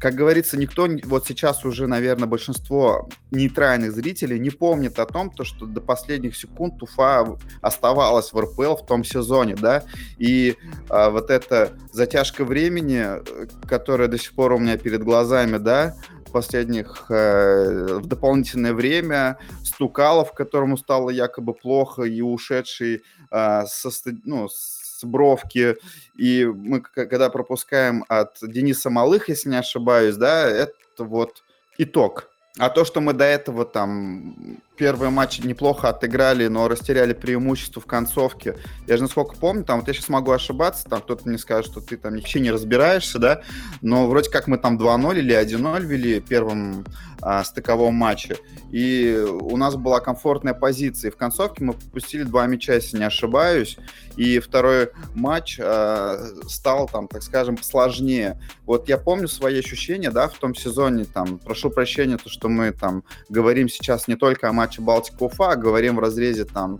Как 0.00 0.14
говорится, 0.14 0.56
никто, 0.56 0.88
вот 1.04 1.26
сейчас 1.26 1.64
уже, 1.64 1.86
наверное, 1.86 2.28
большинство 2.28 3.08
нейтральных 3.30 3.92
зрителей 3.92 4.38
не 4.38 4.50
помнит 4.50 4.98
о 4.98 5.06
том, 5.06 5.30
то, 5.30 5.44
что 5.44 5.66
до 5.66 5.80
последних 5.80 6.36
секунд 6.36 6.80
Уфа 6.82 7.36
оставалась 7.60 8.32
в 8.32 8.38
РПЛ 8.38 8.76
в 8.76 8.86
том 8.86 9.02
сезоне, 9.02 9.56
да, 9.56 9.84
и 10.18 10.56
а, 10.88 11.10
вот 11.10 11.30
эта 11.30 11.72
затяжка 11.92 12.44
времени, 12.44 13.02
э, 13.02 13.46
которая 13.66 14.08
до 14.08 14.18
сих 14.18 14.32
пор 14.34 14.52
у 14.52 14.58
меня 14.58 14.78
перед 14.78 15.02
глазами, 15.02 15.56
да, 15.56 15.96
последних 16.28 17.06
э, 17.08 17.98
в 18.00 18.06
дополнительное 18.06 18.74
время, 18.74 19.38
Стукалов, 19.64 20.32
которому 20.32 20.76
стало 20.76 21.10
якобы 21.10 21.54
плохо, 21.54 22.02
и 22.02 22.20
ушедший 22.20 23.02
э, 23.30 23.64
со, 23.66 23.90
ну, 24.24 24.48
с 24.48 24.77
бровки, 25.06 25.76
и 26.16 26.44
мы 26.44 26.80
когда 26.80 27.30
пропускаем 27.30 28.04
от 28.08 28.38
Дениса 28.42 28.90
Малых, 28.90 29.28
если 29.28 29.50
не 29.50 29.58
ошибаюсь, 29.58 30.16
да, 30.16 30.48
это 30.48 30.72
вот 30.98 31.42
итог. 31.78 32.30
А 32.58 32.70
то, 32.70 32.84
что 32.84 33.00
мы 33.00 33.12
до 33.12 33.24
этого 33.24 33.64
там 33.64 34.58
первые 34.78 35.10
матчи 35.10 35.40
неплохо 35.40 35.88
отыграли, 35.88 36.46
но 36.46 36.68
растеряли 36.68 37.12
преимущество 37.12 37.82
в 37.82 37.86
концовке. 37.86 38.56
Я 38.86 38.96
же 38.96 39.02
насколько 39.02 39.36
помню, 39.36 39.64
там, 39.64 39.80
вот 39.80 39.88
я 39.88 39.94
сейчас 39.94 40.08
могу 40.08 40.30
ошибаться, 40.30 40.88
там 40.88 41.02
кто-то 41.02 41.28
мне 41.28 41.36
скажет, 41.36 41.70
что 41.70 41.80
ты 41.80 41.96
там 41.96 42.14
вообще 42.14 42.40
не 42.40 42.50
разбираешься, 42.50 43.18
да, 43.18 43.42
но 43.82 44.08
вроде 44.08 44.30
как 44.30 44.46
мы 44.46 44.56
там 44.56 44.78
2-0 44.78 45.18
или 45.18 45.34
1-0 45.34 45.84
вели 45.84 46.20
в 46.20 46.24
первом 46.24 46.84
а, 47.20 47.42
стыковом 47.42 47.94
матче, 47.94 48.36
и 48.70 49.26
у 49.40 49.56
нас 49.56 49.74
была 49.74 49.98
комфортная 49.98 50.54
позиция. 50.54 51.10
И 51.10 51.12
в 51.12 51.16
концовке 51.16 51.64
мы 51.64 51.72
пропустили 51.72 52.22
два 52.22 52.46
мяча, 52.46 52.74
если 52.74 52.96
не 52.96 53.04
ошибаюсь, 53.04 53.76
и 54.16 54.38
второй 54.38 54.90
матч 55.14 55.58
а, 55.60 56.16
стал 56.48 56.88
там, 56.88 57.08
так 57.08 57.22
скажем, 57.22 57.60
сложнее. 57.60 58.40
Вот 58.66 58.88
я 58.88 58.98
помню 58.98 59.26
свои 59.26 59.58
ощущения, 59.58 60.10
да, 60.10 60.28
в 60.28 60.38
том 60.38 60.54
сезоне, 60.54 61.04
там, 61.04 61.38
прошу 61.38 61.70
прощения, 61.70 62.18
то, 62.18 62.28
что 62.28 62.48
мы 62.48 62.70
там 62.72 63.02
говорим 63.28 63.68
сейчас 63.68 64.06
не 64.06 64.14
только 64.14 64.48
о 64.48 64.52
матче 64.52 64.67
матча 64.68 64.82
Балтика-Уфа, 64.82 65.56
говорим 65.56 65.96
в 65.96 66.00
разрезе 66.00 66.44
там 66.44 66.78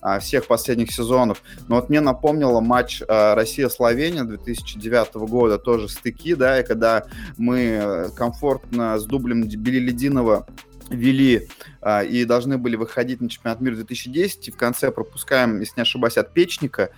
а, 0.00 0.18
всех 0.18 0.46
последних 0.46 0.90
сезонов. 0.90 1.42
Но 1.68 1.76
вот 1.76 1.88
мне 1.88 2.00
напомнило 2.00 2.60
матч 2.60 3.00
а, 3.06 3.36
Россия-Словения 3.36 4.24
2009 4.24 5.14
года, 5.28 5.58
тоже 5.58 5.88
стыки, 5.88 6.34
да, 6.34 6.60
и 6.60 6.66
когда 6.66 7.04
мы 7.36 7.58
э, 7.60 8.08
комфортно 8.16 8.98
с 8.98 9.04
дублем 9.04 9.42
Белилединова 9.42 10.46
вели 10.90 11.48
а, 11.80 12.02
и 12.02 12.24
должны 12.24 12.58
были 12.58 12.74
выходить 12.74 13.20
на 13.20 13.28
чемпионат 13.28 13.60
мира 13.60 13.76
2010, 13.76 14.48
и 14.48 14.50
в 14.50 14.56
конце 14.56 14.90
пропускаем, 14.90 15.60
если 15.60 15.74
не 15.76 15.82
ошибаюсь, 15.82 16.16
от 16.16 16.32
Печника, 16.32 16.90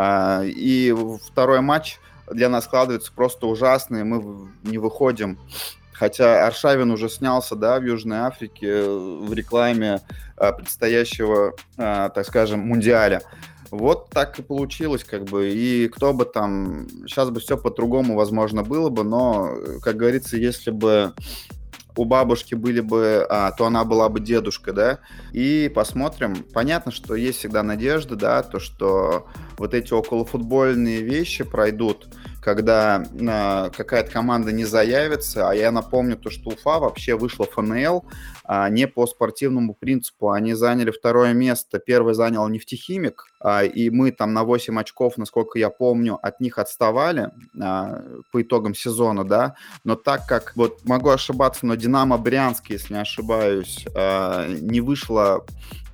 и 0.00 0.96
второй 1.26 1.60
матч 1.60 1.98
для 2.32 2.48
нас 2.48 2.64
складывается 2.64 3.12
просто 3.12 3.46
ужасный, 3.46 4.04
мы 4.04 4.48
не 4.62 4.78
выходим 4.78 5.38
Хотя 6.02 6.48
Аршавин 6.48 6.90
уже 6.90 7.08
снялся, 7.08 7.54
да, 7.54 7.78
в 7.78 7.84
Южной 7.84 8.18
Африке 8.18 8.66
э, 8.66 9.18
в 9.22 9.32
рекламе 9.32 10.00
а, 10.36 10.50
предстоящего, 10.50 11.54
а, 11.78 12.08
так 12.08 12.26
скажем, 12.26 12.58
мундиаля. 12.58 13.22
Вот 13.70 14.10
так 14.10 14.36
и 14.40 14.42
получилось, 14.42 15.04
как 15.04 15.26
бы. 15.26 15.50
И 15.50 15.86
кто 15.86 16.12
бы 16.12 16.24
там... 16.24 16.88
Сейчас 17.06 17.30
бы 17.30 17.38
все 17.38 17.56
по-другому, 17.56 18.16
возможно, 18.16 18.64
было 18.64 18.90
бы, 18.90 19.04
но, 19.04 19.54
как 19.80 19.94
говорится, 19.94 20.36
если 20.36 20.72
бы 20.72 21.14
у 21.96 22.04
бабушки 22.04 22.56
были 22.56 22.80
бы, 22.80 23.24
а, 23.30 23.52
то 23.52 23.66
она 23.66 23.84
была 23.84 24.08
бы 24.08 24.18
дедушка, 24.18 24.72
да, 24.72 24.98
и 25.32 25.70
посмотрим. 25.72 26.34
Понятно, 26.52 26.90
что 26.90 27.14
есть 27.14 27.38
всегда 27.38 27.62
надежда, 27.62 28.16
да, 28.16 28.42
то, 28.42 28.58
что 28.58 29.28
вот 29.56 29.72
эти 29.72 29.92
околофутбольные 29.92 31.02
вещи 31.02 31.44
пройдут, 31.44 32.08
когда 32.42 33.04
э, 33.04 33.70
какая-то 33.70 34.10
команда 34.10 34.50
не 34.50 34.64
заявится, 34.64 35.48
а 35.48 35.54
я 35.54 35.70
напомню 35.70 36.16
то, 36.16 36.28
что 36.28 36.50
Уфа 36.50 36.80
вообще 36.80 37.16
вышла 37.16 37.46
в 37.46 37.50
ФНЛ 37.50 38.04
а, 38.44 38.68
не 38.68 38.88
по 38.88 39.06
спортивному 39.06 39.74
принципу. 39.74 40.30
Они 40.30 40.54
заняли 40.54 40.90
второе 40.90 41.34
место, 41.34 41.78
первый 41.78 42.14
занял 42.14 42.46
нефтехимик, 42.48 43.26
а, 43.40 43.62
и 43.62 43.90
мы 43.90 44.10
там 44.10 44.32
на 44.32 44.42
8 44.42 44.78
очков, 44.80 45.16
насколько 45.18 45.56
я 45.58 45.70
помню, 45.70 46.18
от 46.20 46.40
них 46.40 46.58
отставали 46.58 47.30
а, 47.60 48.02
по 48.32 48.42
итогам 48.42 48.74
сезона, 48.74 49.24
да, 49.24 49.54
но 49.84 49.94
так 49.94 50.26
как, 50.26 50.52
вот 50.56 50.84
могу 50.84 51.10
ошибаться, 51.10 51.64
но 51.64 51.76
Динамо 51.76 52.18
Брянск, 52.18 52.70
если 52.70 52.94
не 52.94 53.00
ошибаюсь, 53.00 53.86
а, 53.94 54.48
не 54.48 54.80
вышла 54.80 55.46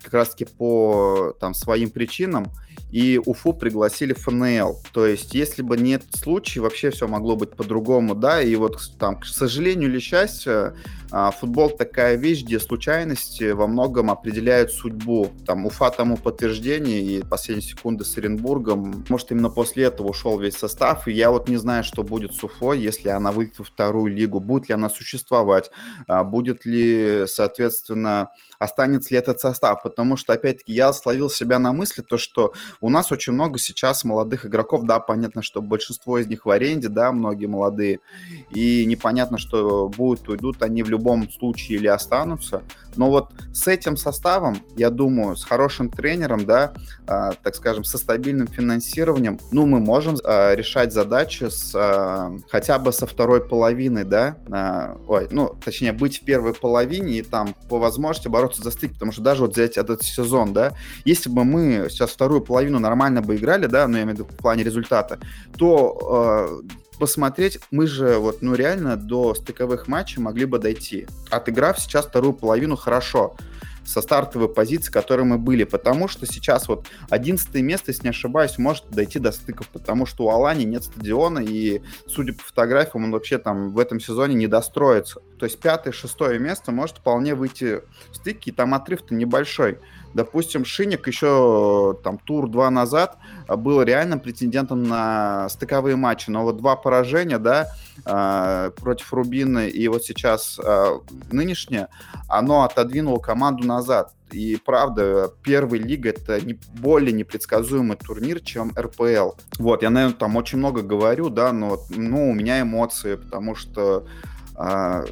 как 0.02 0.14
раз-таки 0.14 0.46
по 0.46 1.34
там, 1.38 1.52
своим 1.52 1.90
причинам, 1.90 2.46
и 2.90 3.20
Уфу 3.24 3.52
пригласили 3.52 4.14
ФНЛ. 4.14 4.80
То 4.92 5.06
есть, 5.06 5.34
если 5.34 5.62
бы 5.62 5.76
нет 5.76 6.02
случая, 6.10 6.60
вообще 6.60 6.90
все 6.90 7.06
могло 7.06 7.36
быть 7.36 7.50
по-другому, 7.50 8.14
да, 8.14 8.42
и 8.42 8.54
вот 8.56 8.80
там, 8.98 9.20
к 9.20 9.26
сожалению 9.26 9.90
или 9.90 9.98
счастью, 9.98 10.74
футбол 11.10 11.70
такая 11.70 12.16
вещь, 12.16 12.42
где 12.44 12.60
случайности 12.60 13.52
во 13.52 13.66
многом 13.66 14.10
определяют 14.10 14.72
судьбу. 14.72 15.30
Там 15.46 15.66
Уфа 15.66 15.90
тому 15.90 16.16
подтверждение, 16.16 17.00
и 17.00 17.22
последние 17.22 17.68
секунды 17.68 18.04
с 18.04 18.16
Оренбургом. 18.18 19.04
Может, 19.08 19.32
именно 19.32 19.48
после 19.48 19.84
этого 19.84 20.08
ушел 20.08 20.38
весь 20.38 20.56
состав, 20.56 21.08
и 21.08 21.12
я 21.12 21.30
вот 21.30 21.48
не 21.48 21.56
знаю, 21.56 21.84
что 21.84 22.02
будет 22.02 22.34
с 22.34 22.44
Уфой, 22.44 22.78
если 22.80 23.08
она 23.08 23.32
выйдет 23.32 23.58
во 23.58 23.64
вторую 23.64 24.14
лигу. 24.14 24.40
Будет 24.40 24.68
ли 24.68 24.74
она 24.74 24.90
существовать? 24.90 25.70
А, 26.06 26.24
будет 26.24 26.66
ли, 26.66 27.24
соответственно, 27.26 28.30
останется 28.58 29.14
ли 29.14 29.18
этот 29.18 29.40
состав, 29.40 29.82
потому 29.82 30.16
что, 30.16 30.32
опять-таки, 30.32 30.72
я 30.72 30.92
словил 30.92 31.30
себя 31.30 31.58
на 31.58 31.72
мысли, 31.72 32.02
то, 32.02 32.18
что 32.18 32.52
у 32.80 32.90
нас 32.90 33.12
очень 33.12 33.32
много 33.32 33.58
сейчас 33.58 34.04
молодых 34.04 34.46
игроков, 34.46 34.84
да, 34.84 35.00
понятно, 35.00 35.42
что 35.42 35.62
большинство 35.62 36.18
из 36.18 36.26
них 36.26 36.44
в 36.44 36.50
аренде, 36.50 36.88
да, 36.88 37.12
многие 37.12 37.46
молодые, 37.46 38.00
и 38.50 38.84
непонятно, 38.84 39.38
что 39.38 39.88
будут, 39.88 40.28
уйдут 40.28 40.62
они 40.62 40.82
в 40.82 40.90
любом 40.90 40.97
случае 41.30 41.78
или 41.78 41.86
останутся, 41.86 42.62
но 42.96 43.10
вот 43.10 43.30
с 43.52 43.68
этим 43.68 43.96
составом, 43.96 44.58
я 44.76 44.90
думаю, 44.90 45.36
с 45.36 45.44
хорошим 45.44 45.88
тренером, 45.88 46.44
да, 46.44 46.72
э, 47.06 47.30
так 47.42 47.54
скажем, 47.54 47.84
со 47.84 47.96
стабильным 47.96 48.48
финансированием, 48.48 49.38
ну, 49.52 49.66
мы 49.66 49.78
можем 49.78 50.16
э, 50.16 50.56
решать 50.56 50.92
задачи 50.92 51.44
с 51.44 51.72
э, 51.74 52.38
хотя 52.50 52.78
бы 52.78 52.92
со 52.92 53.06
второй 53.06 53.46
половины, 53.46 54.04
да, 54.04 54.36
э, 54.48 54.96
ой, 55.06 55.28
ну, 55.30 55.54
точнее, 55.64 55.92
быть 55.92 56.20
в 56.20 56.24
первой 56.24 56.54
половине 56.54 57.18
и 57.18 57.22
там 57.22 57.54
по 57.68 57.78
возможности 57.78 58.28
бороться 58.28 58.62
за 58.62 58.72
стык, 58.72 58.94
потому 58.94 59.12
что 59.12 59.22
даже 59.22 59.42
вот 59.42 59.52
взять 59.52 59.76
этот 59.76 60.02
сезон, 60.02 60.52
да, 60.52 60.72
если 61.04 61.30
бы 61.30 61.44
мы 61.44 61.86
сейчас 61.90 62.10
вторую 62.10 62.40
половину 62.40 62.80
нормально 62.80 63.22
бы 63.22 63.36
играли, 63.36 63.66
да, 63.66 63.86
ну, 63.86 63.96
я 63.96 64.02
имею 64.02 64.16
в 64.16 64.20
виду 64.20 64.28
в 64.28 64.36
плане 64.36 64.64
результата, 64.64 65.20
то 65.56 66.60
э, 66.64 66.87
посмотреть, 66.98 67.60
мы 67.70 67.86
же 67.86 68.18
вот, 68.18 68.42
ну, 68.42 68.54
реально 68.54 68.96
до 68.96 69.34
стыковых 69.34 69.88
матчей 69.88 70.20
могли 70.20 70.44
бы 70.44 70.58
дойти. 70.58 71.06
Отыграв 71.30 71.78
сейчас 71.78 72.06
вторую 72.06 72.32
половину 72.32 72.76
хорошо 72.76 73.36
со 73.88 74.02
стартовой 74.02 74.50
позиции, 74.50 74.92
которой 74.92 75.22
мы 75.22 75.38
были, 75.38 75.64
потому 75.64 76.08
что 76.08 76.26
сейчас 76.26 76.68
вот 76.68 76.86
11 77.08 77.54
место, 77.54 77.90
если 77.90 78.02
не 78.02 78.10
ошибаюсь, 78.10 78.58
может 78.58 78.90
дойти 78.90 79.18
до 79.18 79.32
стыков, 79.32 79.68
потому 79.68 80.04
что 80.04 80.26
у 80.26 80.30
Алани 80.30 80.64
нет 80.64 80.84
стадиона, 80.84 81.38
и, 81.38 81.80
судя 82.06 82.34
по 82.34 82.42
фотографиям, 82.42 83.04
он 83.04 83.12
вообще 83.12 83.38
там 83.38 83.72
в 83.72 83.78
этом 83.78 83.98
сезоне 83.98 84.34
не 84.34 84.46
достроится. 84.46 85.20
То 85.38 85.46
есть 85.46 85.58
пятое, 85.58 85.94
шестое 85.94 86.38
место 86.38 86.70
может 86.70 86.98
вполне 86.98 87.34
выйти 87.34 87.80
в 88.10 88.16
стыки, 88.16 88.50
и 88.50 88.52
там 88.52 88.74
отрыв-то 88.74 89.14
небольшой. 89.14 89.78
Допустим, 90.14 90.64
Шиник 90.64 91.06
еще 91.06 91.98
там 92.02 92.18
тур 92.18 92.48
два 92.48 92.70
назад 92.70 93.18
был 93.48 93.82
реальным 93.82 94.20
претендентом 94.20 94.82
на 94.84 95.48
стыковые 95.48 95.96
матчи, 95.96 96.30
но 96.30 96.42
вот 96.42 96.56
два 96.56 96.76
поражения, 96.76 97.38
да, 97.38 97.68
э, 98.04 98.70
против 98.76 99.12
Рубины 99.12 99.68
и 99.68 99.88
вот 99.88 100.04
сейчас 100.04 100.58
э, 100.62 100.98
нынешнее, 101.30 101.88
оно 102.28 102.64
отодвинуло 102.64 103.18
команду 103.18 103.66
назад. 103.66 104.12
И 104.32 104.58
правда, 104.62 105.32
первая 105.42 105.80
лига 105.80 106.10
это 106.10 106.40
не 106.40 106.58
более 106.74 107.12
непредсказуемый 107.12 107.96
турнир, 107.96 108.40
чем 108.40 108.72
РПЛ. 108.76 109.32
Вот, 109.58 109.82
я, 109.82 109.90
наверное, 109.90 110.16
там 110.16 110.36
очень 110.36 110.58
много 110.58 110.82
говорю, 110.82 111.30
да, 111.30 111.52
но 111.52 111.78
ну, 111.90 112.30
у 112.30 112.34
меня 112.34 112.60
эмоции, 112.60 113.16
потому 113.16 113.54
что 113.54 114.06
э, 114.56 115.06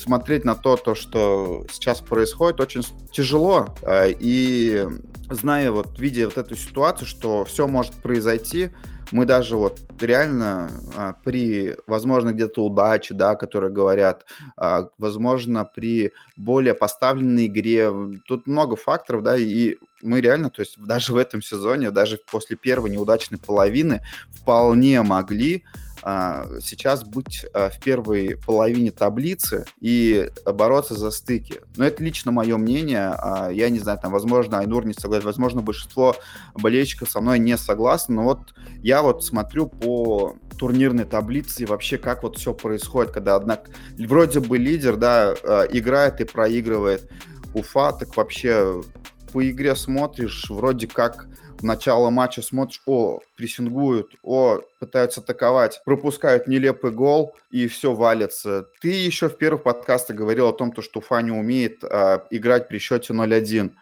смотреть 0.00 0.44
на 0.44 0.54
то, 0.54 0.76
то, 0.76 0.94
что 0.94 1.64
сейчас 1.70 2.00
происходит, 2.00 2.60
очень 2.60 2.82
тяжело. 3.12 3.74
А, 3.82 4.06
и 4.08 4.86
зная, 5.30 5.70
вот, 5.70 5.98
видя 5.98 6.26
вот 6.26 6.38
эту 6.38 6.56
ситуацию, 6.56 7.06
что 7.06 7.44
все 7.44 7.66
может 7.66 7.94
произойти, 7.94 8.70
мы 9.12 9.26
даже 9.26 9.56
вот 9.56 9.80
реально 10.00 10.70
а, 10.96 11.14
при, 11.24 11.76
возможно, 11.86 12.32
где-то 12.32 12.64
удаче, 12.64 13.14
да, 13.14 13.34
которые 13.34 13.72
говорят, 13.72 14.24
а, 14.56 14.88
возможно, 14.98 15.64
при 15.64 16.12
более 16.36 16.74
поставленной 16.74 17.46
игре, 17.46 17.90
тут 18.26 18.46
много 18.46 18.76
факторов, 18.76 19.22
да, 19.22 19.36
и 19.36 19.76
мы 20.02 20.20
реально, 20.20 20.50
то 20.50 20.60
есть 20.60 20.78
даже 20.78 21.12
в 21.12 21.16
этом 21.16 21.42
сезоне, 21.42 21.90
даже 21.90 22.18
после 22.30 22.56
первой 22.56 22.90
неудачной 22.90 23.38
половины 23.38 24.02
вполне 24.30 25.02
могли 25.02 25.64
сейчас 26.02 27.04
быть 27.04 27.44
а, 27.52 27.70
в 27.70 27.78
первой 27.80 28.36
половине 28.36 28.90
таблицы 28.90 29.64
и 29.80 30.30
бороться 30.44 30.94
за 30.94 31.10
стыки. 31.10 31.60
Но 31.76 31.84
это 31.84 32.02
лично 32.02 32.32
мое 32.32 32.56
мнение. 32.56 33.14
А, 33.16 33.50
я 33.50 33.68
не 33.70 33.78
знаю, 33.78 33.98
там, 34.00 34.12
возможно, 34.12 34.58
Айнур 34.58 34.86
не 34.86 34.94
согласен, 34.94 35.26
возможно, 35.26 35.62
большинство 35.62 36.16
болельщиков 36.54 37.10
со 37.10 37.20
мной 37.20 37.38
не 37.38 37.56
согласны, 37.56 38.16
но 38.16 38.22
вот 38.24 38.54
я 38.82 39.02
вот 39.02 39.24
смотрю 39.24 39.66
по 39.66 40.36
турнирной 40.58 41.04
таблице 41.04 41.62
и 41.62 41.66
вообще 41.66 41.98
как 41.98 42.22
вот 42.22 42.38
все 42.38 42.54
происходит, 42.54 43.12
когда, 43.12 43.36
однако, 43.36 43.70
вроде 43.98 44.40
бы 44.40 44.58
лидер, 44.58 44.96
да, 44.96 45.34
играет 45.70 46.20
и 46.20 46.24
проигрывает. 46.24 47.10
Уфа, 47.52 47.92
так 47.92 48.16
вообще 48.16 48.82
по 49.32 49.48
игре 49.48 49.74
смотришь, 49.74 50.46
вроде 50.48 50.86
как 50.86 51.28
начало 51.62 52.10
матча 52.10 52.42
смотришь, 52.42 52.82
о, 52.86 53.20
прессингуют, 53.36 54.12
о, 54.22 54.60
пытаются 54.78 55.20
атаковать, 55.20 55.80
пропускают 55.84 56.46
нелепый 56.46 56.90
гол, 56.90 57.34
и 57.50 57.66
все 57.68 57.94
валится. 57.94 58.66
Ты 58.80 58.88
еще 58.88 59.28
в 59.28 59.36
первых 59.36 59.62
подкастах 59.62 60.16
говорил 60.16 60.48
о 60.48 60.52
том, 60.52 60.72
что 60.80 60.98
Уфа 61.00 61.20
не 61.22 61.32
умеет 61.32 61.82
а, 61.84 62.26
играть 62.30 62.68
при 62.68 62.78
счете 62.78 63.12
0-1. 63.12 63.72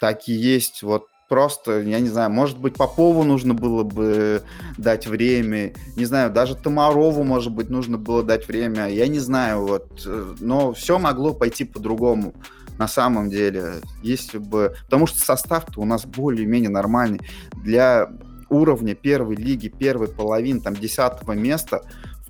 Так 0.00 0.28
и 0.28 0.32
есть. 0.32 0.82
Вот 0.82 1.06
просто, 1.30 1.80
я 1.82 2.00
не 2.00 2.08
знаю, 2.08 2.30
может 2.30 2.58
быть, 2.58 2.74
Попову 2.74 3.22
нужно 3.22 3.54
было 3.54 3.84
бы 3.84 4.42
дать 4.76 5.06
время, 5.06 5.72
не 5.96 6.04
знаю, 6.04 6.30
даже 6.30 6.56
Тамарову, 6.56 7.22
может 7.22 7.52
быть, 7.52 7.70
нужно 7.70 7.98
было 7.98 8.24
дать 8.24 8.48
время, 8.48 8.88
я 8.88 9.06
не 9.06 9.20
знаю, 9.20 9.64
вот, 9.64 10.02
э, 10.04 10.34
но 10.40 10.72
все 10.72 10.98
могло 10.98 11.32
пойти 11.32 11.64
по-другому 11.64 12.34
на 12.80 12.88
самом 12.88 13.28
деле, 13.28 13.82
если 14.02 14.38
бы... 14.38 14.74
Потому 14.86 15.06
что 15.06 15.18
состав-то 15.18 15.82
у 15.82 15.84
нас 15.84 16.06
более-менее 16.06 16.70
нормальный. 16.70 17.20
Для 17.62 18.10
уровня 18.48 18.94
первой 18.94 19.36
лиги, 19.36 19.68
первой 19.68 20.08
половины, 20.08 20.62
там, 20.62 20.74
десятого 20.74 21.32
места, 21.32 21.82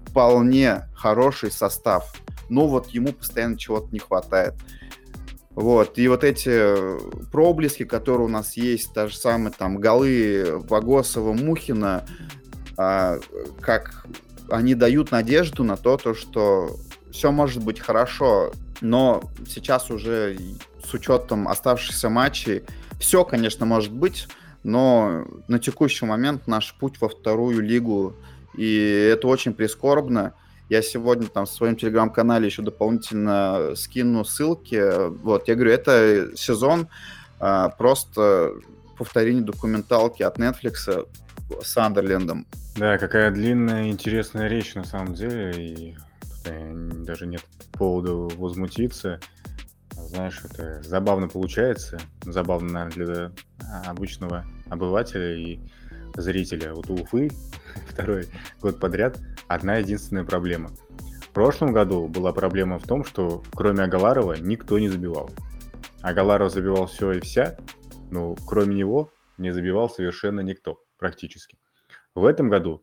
вполне 0.09 0.89
хороший 0.93 1.53
состав. 1.53 2.13
Но 2.49 2.67
вот 2.67 2.89
ему 2.89 3.13
постоянно 3.13 3.57
чего-то 3.57 3.93
не 3.93 4.01
хватает. 4.01 4.55
Вот, 5.51 5.99
и 5.99 6.09
вот 6.09 6.25
эти 6.25 6.75
проблески, 7.31 7.85
которые 7.85 8.27
у 8.27 8.31
нас 8.31 8.57
есть, 8.57 8.93
та 8.93 9.07
же 9.07 9.17
самая 9.17 9.53
там 9.57 9.77
голы 9.77 10.65
Вагосова, 10.69 11.33
Мухина, 11.33 12.05
а, 12.77 13.21
как 13.61 14.05
они 14.51 14.75
дают 14.75 15.13
надежду 15.13 15.63
на 15.63 15.77
то, 15.77 15.97
то, 15.97 16.13
что 16.15 16.77
все 17.13 17.31
может 17.31 17.63
быть 17.63 17.81
хорошо 17.81 18.53
но 18.81 19.23
сейчас 19.47 19.91
уже 19.91 20.37
с 20.83 20.93
учетом 20.95 21.49
оставшихся 21.49 22.09
матчей 22.09 22.63
все, 22.99 23.25
конечно, 23.25 23.67
может 23.67 23.93
быть, 23.93 24.29
но 24.63 25.25
на 25.49 25.59
текущий 25.59 26.05
момент 26.05 26.47
наш 26.47 26.75
путь 26.75 27.01
во 27.01 27.09
вторую 27.09 27.61
лигу, 27.61 28.15
и 28.57 29.11
это 29.13 29.27
очень 29.27 29.55
прискорбно. 29.55 30.35
Я 30.69 30.83
сегодня 30.83 31.27
там 31.27 31.47
в 31.47 31.51
своем 31.51 31.77
телеграм-канале 31.77 32.47
еще 32.47 32.63
дополнительно 32.63 33.75
скину 33.75 34.25
ссылки. 34.25 35.09
Вот, 35.23 35.49
я 35.49 35.55
говорю, 35.55 35.73
это 35.73 36.31
сезон 36.37 36.89
а, 37.41 37.71
просто 37.71 38.53
повторение 38.97 39.43
документалки 39.43 40.23
от 40.23 40.39
Netflix 40.39 41.07
с 41.63 41.77
Андерлендом. 41.77 42.47
Да, 42.77 42.99
какая 42.99 43.33
длинная 43.33 43.89
интересная 43.89 44.47
речь 44.47 44.75
на 44.75 44.85
самом 44.85 45.15
деле, 45.15 45.53
и 45.57 45.97
даже 46.45 47.27
нет 47.27 47.45
повода 47.73 48.13
возмутиться. 48.13 49.21
Знаешь, 49.93 50.41
это 50.45 50.83
забавно 50.83 51.29
получается. 51.29 51.99
Забавно, 52.23 52.73
наверное, 52.73 53.07
для 53.07 53.33
обычного 53.87 54.45
обывателя 54.69 55.37
и 55.37 55.61
зрителя. 56.17 56.75
Вот 56.75 56.91
у 56.91 56.95
Уфы 56.95 57.31
второй 57.89 58.27
год 58.61 58.81
подряд 58.81 59.19
одна 59.49 59.77
единственная 59.77 60.25
проблема. 60.25 60.71
В 61.23 61.33
прошлом 61.33 61.73
году 61.73 62.09
была 62.09 62.33
проблема 62.33 62.79
в 62.79 62.87
том, 62.87 63.05
что 63.05 63.43
кроме 63.55 63.85
Агаларова 63.85 64.35
никто 64.35 64.79
не 64.79 64.89
забивал. 64.89 65.31
Агаларов 66.03 66.53
забивал 66.53 66.87
все 66.87 67.13
и 67.13 67.21
вся, 67.21 67.57
но 68.11 68.35
кроме 68.35 68.75
него 68.75 69.13
не 69.39 69.53
забивал 69.53 69.89
совершенно 69.89 70.41
никто, 70.41 70.83
практически. 70.99 71.59
В 72.15 72.25
этом 72.25 72.49
году 72.49 72.83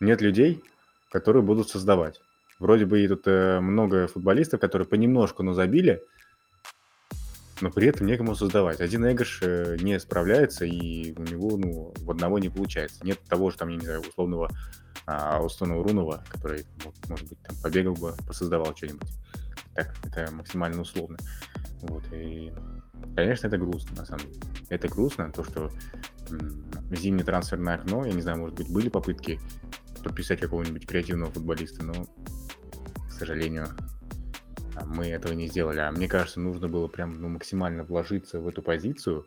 нет 0.00 0.20
людей, 0.20 0.62
которые 1.10 1.42
будут 1.42 1.68
создавать. 1.68 2.20
Вроде 2.58 2.86
бы 2.86 3.02
и 3.02 3.08
тут 3.08 3.26
э, 3.26 3.60
много 3.60 4.08
футболистов, 4.08 4.60
которые 4.60 4.86
понемножку, 4.86 5.42
но 5.42 5.52
забили, 5.54 6.02
но 7.60 7.70
при 7.70 7.88
этом 7.88 8.06
некому 8.06 8.34
создавать. 8.34 8.80
Один 8.80 9.10
Эгош 9.10 9.40
э, 9.42 9.76
не 9.80 9.98
справляется, 10.00 10.64
и 10.64 11.12
у 11.16 11.22
него 11.22 11.56
ну, 11.56 11.94
в 11.96 12.10
одного 12.10 12.38
не 12.38 12.48
получается. 12.48 13.04
Нет 13.04 13.20
того 13.28 13.50
же, 13.50 13.58
там, 13.58 13.68
я 13.68 13.76
не 13.76 13.84
знаю, 13.84 14.00
условного 14.00 14.50
а, 15.06 15.40
условного 15.40 15.82
Рунова, 15.84 16.22
который, 16.28 16.66
может 17.08 17.26
быть, 17.28 17.40
там 17.40 17.56
побегал 17.62 17.94
бы, 17.94 18.14
посоздавал 18.26 18.76
что-нибудь. 18.76 19.08
Так, 19.74 19.94
это 20.04 20.30
максимально 20.32 20.82
условно. 20.82 21.16
Вот, 21.80 22.02
и, 22.12 22.52
конечно, 23.22 23.46
это 23.46 23.58
грустно, 23.58 23.96
на 23.96 24.04
самом 24.04 24.26
деле. 24.26 24.40
Это 24.68 24.88
грустно, 24.88 25.32
то, 25.32 25.44
что 25.44 25.70
зимнее 26.90 27.24
трансферное 27.24 27.76
окно, 27.76 28.04
я 28.04 28.12
не 28.12 28.22
знаю, 28.22 28.38
может 28.38 28.56
быть, 28.56 28.70
были 28.70 28.88
попытки 28.88 29.40
подписать 30.02 30.40
какого-нибудь 30.40 30.86
креативного 30.86 31.32
футболиста, 31.32 31.84
но 31.84 32.06
сожалению, 33.18 33.68
а 34.74 34.84
мы 34.84 35.08
этого 35.08 35.32
не 35.32 35.48
сделали. 35.48 35.80
А 35.80 35.90
мне 35.90 36.08
кажется, 36.08 36.40
нужно 36.40 36.68
было 36.68 36.86
прям 36.86 37.20
ну, 37.20 37.28
максимально 37.28 37.82
вложиться 37.82 38.40
в 38.40 38.46
эту 38.46 38.62
позицию. 38.62 39.26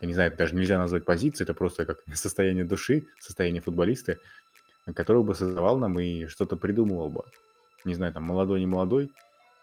Я 0.00 0.08
не 0.08 0.14
знаю, 0.14 0.28
это 0.28 0.38
даже 0.38 0.54
нельзя 0.54 0.78
назвать 0.78 1.04
позицией, 1.04 1.44
это 1.44 1.54
просто 1.54 1.86
как 1.86 1.98
состояние 2.14 2.64
души, 2.64 3.06
состояние 3.18 3.62
футболиста, 3.62 4.18
который 4.94 5.22
бы 5.22 5.34
создавал 5.34 5.78
нам 5.78 5.98
и 5.98 6.26
что-то 6.26 6.56
придумывал 6.56 7.08
бы. 7.08 7.24
Не 7.84 7.94
знаю, 7.94 8.12
там 8.12 8.24
молодой, 8.24 8.60
не 8.60 8.66
молодой. 8.66 9.10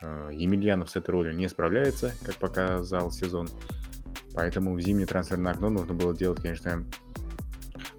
А, 0.02 0.30
Емельянов 0.30 0.90
с 0.90 0.96
этой 0.96 1.12
ролью 1.12 1.36
не 1.36 1.48
справляется, 1.48 2.14
как 2.24 2.36
показал 2.36 3.12
сезон. 3.12 3.48
Поэтому 4.34 4.74
в 4.74 4.82
зимнее 4.82 5.08
трансферное 5.08 5.52
окно 5.52 5.70
нужно 5.70 5.94
было 5.94 6.16
делать, 6.16 6.42
конечно, 6.42 6.86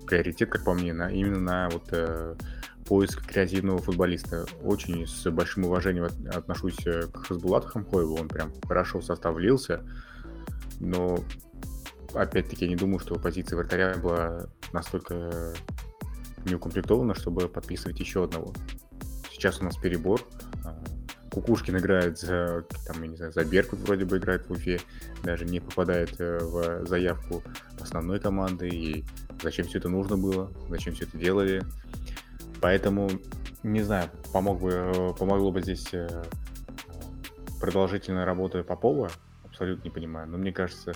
приоритет, 0.07 0.51
как 0.51 0.65
по 0.65 0.75
мне, 0.75 0.93
на, 0.93 1.11
именно 1.11 1.41
на 1.41 1.69
вот 1.71 1.89
э, 1.93 2.35
поиск 2.87 3.27
креативного 3.27 3.79
футболиста. 3.79 4.47
Очень 4.63 5.07
с 5.07 5.31
большим 5.31 5.65
уважением 5.65 6.05
от, 6.05 6.15
отношусь 6.35 6.87
э, 6.87 7.03
к 7.13 7.27
Хасбулату 7.27 7.69
Хамхоеву, 7.69 8.17
он 8.17 8.29
прям 8.29 8.53
хорошо 8.67 9.01
в 9.01 9.05
состав 9.05 9.35
влился, 9.35 9.83
но 10.81 11.19
опять-таки 12.15 12.65
я 12.65 12.71
не 12.71 12.77
думаю, 12.77 12.99
что 12.99 13.15
позиция 13.15 13.57
вратаря 13.57 13.95
была 13.97 14.47
настолько 14.73 15.55
не 16.45 16.55
укомплектована, 16.55 17.15
чтобы 17.15 17.49
подписывать 17.49 18.01
еще 18.01 18.25
одного. 18.25 18.53
Сейчас 19.31 19.61
у 19.61 19.65
нас 19.65 19.77
перебор. 19.77 20.21
Кукушкин 21.33 21.79
играет 21.79 22.19
за, 22.19 22.65
там, 22.87 23.03
я 23.03 23.09
не 23.09 23.17
знаю, 23.17 23.33
за 23.33 23.45
Беркут 23.45 23.81
вроде 23.81 24.05
бы 24.05 24.19
играет 24.19 24.47
в 24.47 24.53
Уфе, 24.53 24.81
даже 25.23 25.47
не 25.47 25.61
попадает 25.61 26.21
э, 26.21 26.39
в 26.39 26.87
заявку 26.87 27.43
основной 27.81 28.21
команды, 28.21 28.69
и 28.69 29.05
зачем 29.43 29.67
все 29.67 29.79
это 29.79 29.89
нужно 29.89 30.19
было, 30.19 30.53
зачем 30.69 30.95
все 30.95 31.05
это 31.05 31.17
делали. 31.17 31.63
Поэтому, 32.61 33.11
не 33.63 33.83
знаю, 33.83 34.11
помог 34.33 34.61
бы, 34.61 34.71
э, 34.73 35.13
помогло 35.19 35.51
бы 35.51 35.63
здесь 35.63 35.89
э, 35.93 36.23
продолжительная 37.61 38.27
работа 38.27 38.63
Попова, 38.63 39.11
абсолютно 39.45 39.85
не 39.85 39.91
понимаю, 39.91 40.29
но 40.29 40.37
мне 40.37 40.53
кажется, 40.53 40.93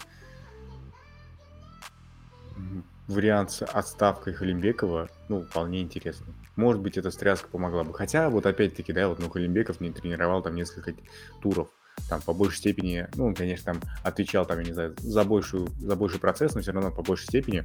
вариант 3.08 3.52
с 3.52 3.64
отставкой 3.64 4.34
Халимбекова, 4.34 5.08
ну, 5.30 5.42
вполне 5.42 5.80
интересный. 5.80 6.34
Может 6.56 6.80
быть, 6.80 6.96
эта 6.96 7.10
стряска 7.10 7.48
помогла 7.48 7.84
бы. 7.84 7.92
Хотя, 7.92 8.30
вот 8.30 8.46
опять-таки, 8.46 8.92
да, 8.92 9.08
вот, 9.08 9.18
ну, 9.18 9.28
Халимбеков 9.28 9.80
не 9.80 9.92
тренировал 9.92 10.42
там 10.42 10.54
несколько 10.54 10.94
туров. 11.40 11.68
Там 12.08 12.20
по 12.20 12.32
большей 12.32 12.58
степени, 12.58 13.08
ну, 13.14 13.26
он, 13.26 13.34
конечно, 13.34 13.72
там 13.72 13.82
отвечал, 14.04 14.46
там, 14.46 14.58
я 14.60 14.64
не 14.64 14.72
знаю, 14.72 14.94
за, 14.98 15.24
большую, 15.24 15.68
за 15.78 15.96
больший 15.96 16.20
процесс, 16.20 16.54
но 16.54 16.60
все 16.60 16.72
равно 16.72 16.90
по 16.90 17.02
большей 17.02 17.24
степени 17.24 17.64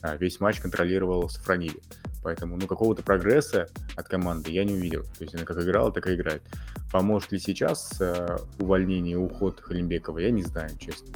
а, 0.00 0.16
весь 0.16 0.40
матч 0.40 0.60
контролировал 0.60 1.28
Сафронили. 1.28 1.80
Поэтому, 2.22 2.56
ну, 2.56 2.66
какого-то 2.66 3.02
прогресса 3.02 3.68
от 3.96 4.08
команды 4.08 4.50
я 4.50 4.64
не 4.64 4.74
увидел. 4.74 5.02
То 5.02 5.24
есть 5.24 5.34
она 5.34 5.44
как 5.44 5.58
играла, 5.58 5.92
так 5.92 6.06
и 6.06 6.14
играет. 6.14 6.42
Поможет 6.90 7.32
ли 7.32 7.38
сейчас 7.38 8.00
э, 8.00 8.38
увольнение 8.58 9.18
уход 9.18 9.60
Халимбекова, 9.60 10.18
я 10.20 10.30
не 10.30 10.42
знаю, 10.42 10.70
честно. 10.78 11.08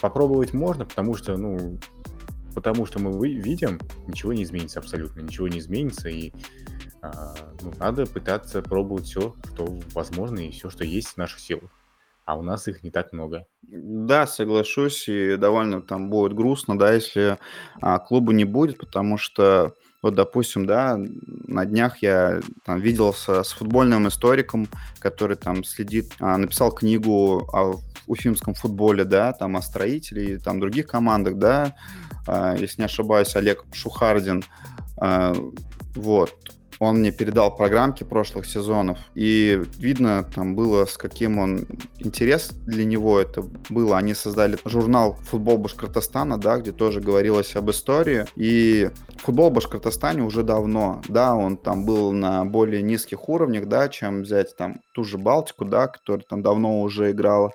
Попробовать 0.00 0.52
можно, 0.52 0.84
потому 0.84 1.14
что, 1.16 1.36
ну, 1.36 1.78
потому 2.56 2.86
что 2.86 2.98
мы 2.98 3.28
видим, 3.28 3.78
ничего 4.08 4.32
не 4.32 4.42
изменится 4.42 4.80
абсолютно, 4.80 5.20
ничего 5.20 5.46
не 5.46 5.58
изменится, 5.58 6.08
и 6.08 6.32
а, 7.02 7.34
ну, 7.60 7.70
надо 7.78 8.06
пытаться 8.06 8.62
пробовать 8.62 9.04
все, 9.04 9.36
что 9.52 9.78
возможно, 9.92 10.38
и 10.38 10.50
все, 10.50 10.70
что 10.70 10.82
есть 10.82 11.08
в 11.08 11.16
наших 11.18 11.38
силах. 11.38 11.70
А 12.24 12.36
у 12.36 12.42
нас 12.42 12.66
их 12.66 12.82
не 12.82 12.90
так 12.90 13.12
много. 13.12 13.46
Да, 13.60 14.26
соглашусь, 14.26 15.06
и 15.06 15.36
довольно 15.36 15.82
там 15.82 16.08
будет 16.08 16.32
грустно, 16.32 16.78
да, 16.78 16.94
если 16.94 17.38
а, 17.82 17.98
клуба 17.98 18.32
не 18.32 18.46
будет, 18.46 18.78
потому 18.78 19.18
что 19.18 19.74
вот, 20.02 20.14
допустим, 20.14 20.66
да, 20.66 20.98
на 21.46 21.64
днях 21.64 22.02
я 22.02 22.40
там 22.64 22.80
виделся 22.80 23.42
с 23.42 23.52
футбольным 23.52 24.08
историком, 24.08 24.68
который 24.98 25.36
там 25.36 25.64
следит, 25.64 26.12
а, 26.20 26.36
написал 26.36 26.70
книгу 26.70 27.48
о 27.52 27.80
уфимском 28.06 28.54
футболе, 28.54 29.04
да, 29.04 29.32
там 29.32 29.56
о 29.56 29.62
строителе 29.62 30.34
и 30.34 30.38
там 30.38 30.60
других 30.60 30.86
командах, 30.86 31.36
да, 31.36 31.74
а, 32.26 32.56
если 32.56 32.82
не 32.82 32.86
ошибаюсь, 32.86 33.34
Олег 33.36 33.64
Шухардин, 33.72 34.44
а, 34.98 35.34
вот, 35.94 36.55
он 36.78 36.98
мне 36.98 37.12
передал 37.12 37.54
программки 37.54 38.04
прошлых 38.04 38.46
сезонов, 38.46 38.98
и 39.14 39.62
видно 39.78 40.28
там 40.34 40.54
было, 40.54 40.84
с 40.86 40.96
каким 40.96 41.38
он 41.38 41.66
интерес 41.98 42.50
для 42.66 42.84
него 42.84 43.18
это 43.18 43.42
было. 43.70 43.96
Они 43.96 44.14
создали 44.14 44.58
журнал 44.64 45.16
«Футбол 45.30 45.58
Башкортостана», 45.58 46.38
да, 46.38 46.58
где 46.58 46.72
тоже 46.72 47.00
говорилось 47.00 47.56
об 47.56 47.70
истории, 47.70 48.26
и 48.36 48.90
футбол 49.18 49.50
в 49.50 49.54
Башкортостане 49.54 50.22
уже 50.22 50.42
давно, 50.42 51.02
да, 51.08 51.34
он 51.34 51.56
там 51.56 51.84
был 51.84 52.12
на 52.12 52.44
более 52.44 52.82
низких 52.82 53.28
уровнях, 53.28 53.66
да, 53.66 53.88
чем 53.88 54.22
взять 54.22 54.56
там 54.56 54.80
ту 54.92 55.04
же 55.04 55.18
Балтику, 55.18 55.64
да, 55.64 55.88
которая 55.88 56.24
там 56.28 56.42
давно 56.42 56.82
уже 56.82 57.10
играла 57.10 57.52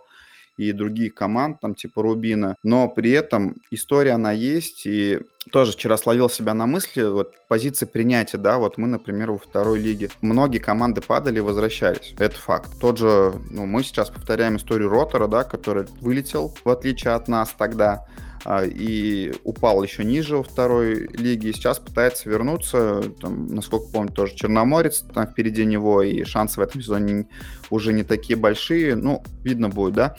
и 0.58 0.72
других 0.72 1.16
команд, 1.16 1.60
там 1.60 1.76
типа 1.76 2.02
Рубина, 2.02 2.56
но 2.64 2.88
при 2.88 3.12
этом 3.12 3.56
история 3.72 4.12
она 4.12 4.32
есть, 4.32 4.86
и 4.86 5.20
тоже 5.52 5.72
вчера 5.72 5.98
словил 5.98 6.30
себя 6.30 6.54
на 6.54 6.68
мысли, 6.68 7.04
вот 7.04 7.34
позиции 7.48 7.86
принятия, 7.86 8.38
да, 8.38 8.58
вот 8.58 8.78
мы, 8.78 8.88
например, 8.88 9.32
во 9.32 9.40
второй 9.40 9.80
лиге. 9.80 10.10
Многие 10.22 10.60
команды 10.60 11.02
падали 11.02 11.38
и 11.38 11.42
возвращались. 11.42 12.14
Это 12.20 12.36
факт. 12.36 12.70
Тот 12.80 12.98
же, 12.98 13.34
ну, 13.50 13.66
мы 13.66 13.84
сейчас 13.84 14.10
повторяем 14.10 14.58
историю 14.58 14.90
Ротора, 14.90 15.28
да, 15.28 15.44
который 15.44 15.86
вылетел, 16.00 16.54
в 16.64 16.70
отличие 16.70 17.14
от 17.14 17.28
нас 17.28 17.54
тогда, 17.58 18.06
и 18.48 19.34
упал 19.44 19.84
еще 19.84 20.04
ниже 20.04 20.38
во 20.38 20.44
второй 20.44 21.08
лиге, 21.14 21.50
и 21.50 21.54
сейчас 21.54 21.80
пытается 21.80 22.30
вернуться, 22.30 23.04
там, 23.22 23.48
насколько 23.48 23.92
помню, 23.92 24.12
тоже 24.12 24.36
Черноморец 24.36 25.04
там 25.14 25.28
впереди 25.28 25.66
него, 25.66 26.02
и 26.02 26.24
шансы 26.24 26.60
в 26.60 26.64
этом 26.64 26.82
сезоне 26.82 27.28
уже 27.70 27.94
не 27.94 28.04
такие 28.04 28.38
большие, 28.38 28.96
ну, 28.96 29.24
видно 29.44 29.70
будет, 29.70 29.94
да, 29.94 30.16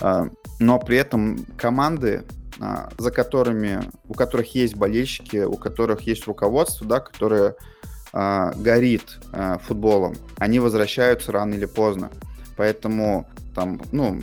а, 0.00 0.28
но 0.58 0.78
при 0.78 0.96
этом 0.96 1.44
команды, 1.58 2.24
а, 2.60 2.88
за 2.98 3.10
которыми, 3.10 3.82
у 4.08 4.14
которых 4.14 4.54
есть 4.54 4.74
болельщики, 4.74 5.44
у 5.44 5.56
которых 5.56 6.02
есть 6.02 6.26
руководство, 6.26 6.86
да, 6.86 7.00
которое 7.00 7.56
горит 8.12 9.18
футболом, 9.64 10.14
они 10.38 10.58
возвращаются 10.58 11.32
рано 11.32 11.52
или 11.52 11.66
поздно. 11.66 12.10
Поэтому 12.56 13.28
там, 13.56 13.80
ну, 13.90 14.20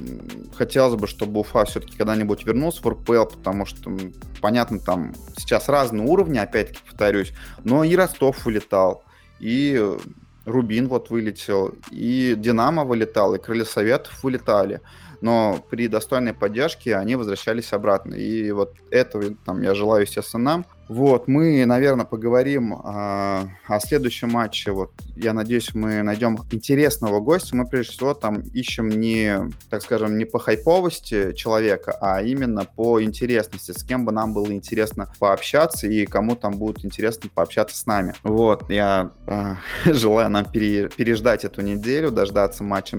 хотелось 0.56 0.94
бы, 0.94 1.08
чтобы 1.08 1.40
Уфа 1.40 1.66
все-таки 1.66 1.98
когда-нибудь 1.98 2.46
вернулся 2.46 2.84
в 2.84 2.88
РПЛ, 2.88 3.26
потому 3.26 3.66
что, 3.66 3.92
понятно, 4.40 4.80
там 4.80 5.16
сейчас 5.36 5.68
разные 5.70 6.08
уровни, 6.08 6.38
опять-таки 6.38 6.82
повторюсь, 6.88 7.34
но 7.64 7.84
и 7.84 7.96
Ростов 7.96 8.46
вылетал, 8.46 9.04
и 9.40 9.98
Рубин 10.46 10.88
вот 10.88 11.10
вылетел, 11.10 11.74
и 11.90 12.36
Динамо 12.38 12.84
вылетал, 12.84 13.34
и 13.34 13.40
Крылья 13.40 13.66
Советов 13.66 14.24
вылетали 14.24 14.82
но 15.24 15.66
при 15.70 15.88
достойной 15.88 16.34
поддержке 16.34 16.98
они 16.98 17.16
возвращались 17.16 17.72
обратно. 17.72 18.14
И 18.14 18.52
вот 18.52 18.76
этого 18.92 19.34
там, 19.46 19.62
я 19.62 19.74
желаю, 19.74 20.02
естественно, 20.02 20.44
нам. 20.44 20.66
Вот, 20.90 21.30
мы, 21.30 21.66
наверное, 21.66 22.04
поговорим 22.04 22.74
э, 22.74 22.78
о 22.84 23.80
следующем 23.80 24.32
матче. 24.32 24.72
Вот, 24.72 24.92
я 25.16 25.32
надеюсь, 25.32 25.74
мы 25.74 26.04
найдем 26.04 26.38
интересного 26.52 27.22
гостя. 27.22 27.56
Мы, 27.56 27.66
прежде 27.66 27.94
всего, 27.94 28.14
там 28.14 28.42
ищем 28.42 28.90
не, 28.90 29.50
так 29.70 29.82
скажем, 29.82 30.18
не 30.18 30.26
по 30.26 30.40
хайповости 30.40 31.32
человека, 31.34 31.98
а 32.02 32.22
именно 32.22 32.66
по 32.66 33.02
интересности, 33.02 33.72
с 33.72 33.82
кем 33.82 34.04
бы 34.04 34.12
нам 34.12 34.34
было 34.34 34.52
интересно 34.52 35.10
пообщаться 35.20 35.88
и 35.88 36.06
кому 36.06 36.36
там 36.36 36.58
будет 36.58 36.84
интересно 36.84 37.30
пообщаться 37.34 37.78
с 37.78 37.86
нами. 37.86 38.14
Вот, 38.24 38.70
я 38.70 39.12
э, 39.28 39.56
желаю 39.86 40.30
нам 40.30 40.44
пере, 40.44 40.90
переждать 40.90 41.46
эту 41.46 41.62
неделю, 41.62 42.12
дождаться 42.12 42.66
матча 42.66 42.98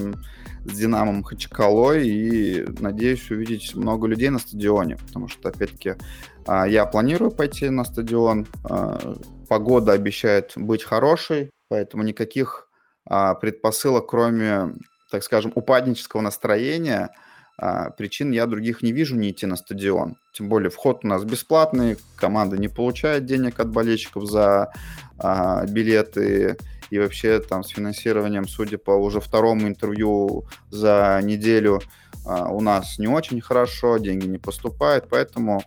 с 0.64 0.72
Динамом 0.72 1.22
Хачкалой 1.22 2.08
и 2.08 2.64
надеюсь 2.80 3.30
увидеть 3.30 3.74
много 3.74 4.06
людей 4.06 4.30
на 4.30 4.38
стадионе, 4.38 4.96
потому 4.96 5.28
что, 5.28 5.48
опять-таки, 5.50 5.94
а, 6.46 6.66
я 6.66 6.86
планирую 6.86 7.30
пойти 7.30 7.68
на 7.70 7.84
стадион, 7.84 8.46
а, 8.64 9.16
погода 9.48 9.92
обещает 9.92 10.52
быть 10.56 10.84
хорошей, 10.84 11.50
поэтому 11.68 12.02
никаких 12.02 12.68
а, 13.06 13.34
предпосылок, 13.34 14.08
кроме, 14.08 14.74
так 15.10 15.22
скажем, 15.22 15.52
упаднического 15.54 16.20
настроения, 16.20 17.10
причин 17.96 18.32
я 18.32 18.46
других 18.46 18.82
не 18.82 18.90
вижу 18.90 19.14
не 19.14 19.30
идти 19.30 19.46
на 19.46 19.54
стадион. 19.54 20.16
Тем 20.32 20.48
более 20.48 20.70
вход 20.70 21.04
у 21.04 21.06
нас 21.06 21.22
бесплатный, 21.22 21.96
команда 22.16 22.58
не 22.58 22.66
получает 22.66 23.26
денег 23.26 23.60
от 23.60 23.68
болельщиков 23.68 24.26
за 24.26 24.72
билеты, 25.68 26.56
и 26.94 26.98
вообще 27.00 27.40
там 27.40 27.64
с 27.64 27.70
финансированием, 27.70 28.46
судя 28.46 28.78
по 28.78 28.92
уже 28.92 29.20
второму 29.20 29.66
интервью 29.66 30.44
за 30.70 31.18
неделю, 31.24 31.80
а, 32.24 32.48
у 32.50 32.60
нас 32.60 33.00
не 33.00 33.08
очень 33.08 33.40
хорошо, 33.40 33.98
деньги 33.98 34.26
не 34.26 34.38
поступают, 34.38 35.08
поэтому 35.10 35.64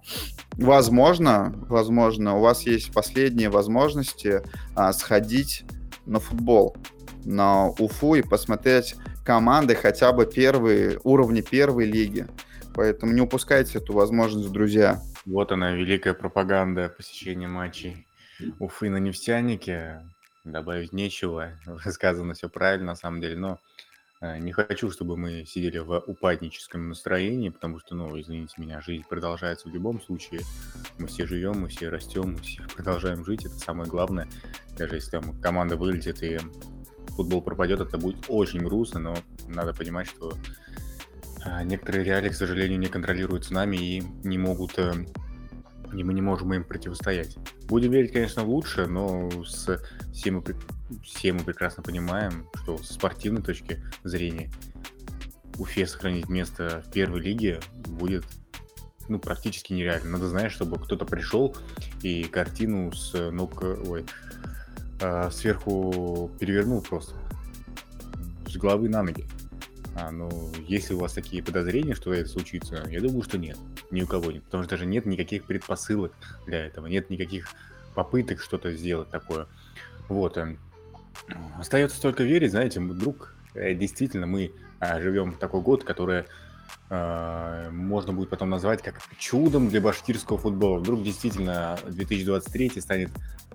возможно, 0.53 1.53
возможно, 1.67 2.37
у 2.37 2.39
вас 2.39 2.61
есть 2.61 2.93
последние 2.93 3.49
возможности 3.49 4.41
а, 4.73 4.93
сходить 4.93 5.65
на 6.05 6.21
футбол, 6.21 6.77
на 7.25 7.67
Уфу 7.67 8.15
и 8.15 8.21
посмотреть 8.21 8.95
команды 9.25 9.75
хотя 9.75 10.13
бы 10.13 10.25
первые, 10.25 11.01
уровни 11.03 11.41
первой 11.41 11.85
лиги. 11.85 12.25
Поэтому 12.73 13.11
не 13.11 13.19
упускайте 13.19 13.79
эту 13.79 13.91
возможность, 13.91 14.49
друзья. 14.49 15.01
Вот 15.25 15.51
она, 15.51 15.71
великая 15.71 16.13
пропаганда 16.13 16.87
посещения 16.87 17.49
матчей 17.49 18.07
Уфы 18.59 18.89
на 18.89 18.97
нефтянике 18.97 20.03
добавить 20.51 20.93
нечего. 20.93 21.51
Сказано 21.85 22.33
все 22.33 22.49
правильно, 22.49 22.87
на 22.87 22.95
самом 22.95 23.21
деле. 23.21 23.37
Но 23.37 23.59
Э, 24.19 24.39
не 24.39 24.51
хочу, 24.51 24.89
чтобы 24.89 25.15
мы 25.15 25.45
сидели 25.45 25.77
в 25.77 25.99
упадническом 25.99 26.89
настроении, 26.89 27.49
потому 27.49 27.79
что, 27.79 27.95
ну, 27.95 28.19
извините 28.19 28.55
меня, 28.57 28.81
жизнь 28.81 29.03
продолжается 29.07 29.69
в 29.69 29.73
любом 29.73 30.01
случае. 30.01 30.41
Мы 30.97 31.07
все 31.07 31.27
живем, 31.27 31.61
мы 31.61 31.67
все 31.69 31.89
растем, 31.89 32.33
мы 32.33 32.37
все 32.39 32.63
продолжаем 32.75 33.23
жить, 33.23 33.45
это 33.45 33.55
самое 33.55 33.89
главное. 33.89 34.27
Даже 34.77 34.95
если 34.95 35.11
там 35.11 35.39
команда 35.39 35.75
вылетит 35.75 36.23
и 36.23 36.39
футбол 37.09 37.41
пропадет, 37.41 37.79
это 37.79 37.97
будет 37.97 38.25
очень 38.27 38.63
грустно, 38.63 38.99
но 38.99 39.17
надо 39.47 39.73
понимать, 39.73 40.07
что 40.07 40.33
а, 41.43 41.63
некоторые 41.63 42.03
реалии, 42.03 42.29
к 42.29 42.35
сожалению, 42.35 42.79
не 42.79 42.87
контролируются 42.87 43.53
нами 43.53 43.77
и 43.77 44.03
не 44.23 44.39
могут, 44.39 44.79
э, 44.79 44.93
и 45.93 46.03
мы 46.03 46.13
не 46.13 46.21
можем 46.21 46.53
им 46.53 46.63
противостоять. 46.63 47.37
Будем 47.67 47.91
верить, 47.91 48.11
конечно, 48.11 48.43
в 48.43 48.49
лучшее, 48.49 48.87
но 48.87 49.29
с, 49.43 49.81
все, 50.13 50.31
мы, 50.31 50.43
все 51.03 51.33
мы 51.33 51.39
прекрасно 51.39 51.83
понимаем, 51.83 52.47
что 52.55 52.77
с 52.77 52.89
спортивной 52.89 53.41
точки 53.41 53.81
зрения 54.03 54.49
Уфе 55.57 55.87
сохранить 55.87 56.29
место 56.29 56.83
в 56.85 56.91
первой 56.91 57.19
лиге 57.19 57.59
будет 57.87 58.25
ну, 59.07 59.19
практически 59.19 59.73
нереально. 59.73 60.11
Надо 60.11 60.27
знать, 60.27 60.51
чтобы 60.51 60.77
кто-то 60.77 61.05
пришел 61.05 61.55
и 62.01 62.23
картину 62.23 62.91
с 62.91 63.31
ног, 63.31 63.63
ой, 63.63 64.05
э, 65.01 65.29
сверху 65.31 66.31
перевернул 66.39 66.81
просто. 66.81 67.15
С 68.47 68.55
головы 68.57 68.89
на 68.89 69.03
ноги. 69.03 69.25
А, 69.95 70.11
ну, 70.11 70.51
если 70.67 70.93
у 70.93 70.99
вас 70.99 71.13
такие 71.13 71.41
подозрения, 71.41 71.95
что 71.95 72.13
это 72.13 72.29
случится, 72.29 72.85
я 72.89 73.01
думаю, 73.01 73.23
что 73.23 73.37
нет. 73.37 73.57
Ни 73.91 74.01
у 74.01 74.07
кого 74.07 74.31
нет. 74.31 74.43
Потому 74.43 74.63
что 74.63 74.71
даже 74.71 74.85
нет 74.85 75.05
никаких 75.05 75.45
предпосылок 75.45 76.13
для 76.45 76.65
этого. 76.65 76.87
Нет 76.87 77.09
никаких 77.09 77.49
попыток 77.95 78.41
что-то 78.41 78.71
сделать 78.73 79.09
такое. 79.09 79.47
Вот. 80.09 80.37
Э, 80.37 80.55
остается 81.57 82.01
только 82.01 82.23
верить, 82.23 82.51
знаете, 82.51 82.79
вдруг 82.79 83.33
э, 83.53 83.73
действительно 83.73 84.27
мы 84.27 84.51
а, 84.79 85.01
живем 85.01 85.31
в 85.31 85.37
такой 85.37 85.61
год, 85.61 85.83
который 85.83 86.25
э, 86.89 87.69
можно 87.71 88.13
будет 88.13 88.29
потом 88.29 88.49
назвать 88.49 88.81
как 88.81 89.01
чудом 89.17 89.69
для 89.69 89.81
башкирского 89.81 90.37
футбола. 90.37 90.79
Вдруг 90.79 91.03
действительно 91.03 91.77
2023 91.87 92.81
станет 92.81 93.09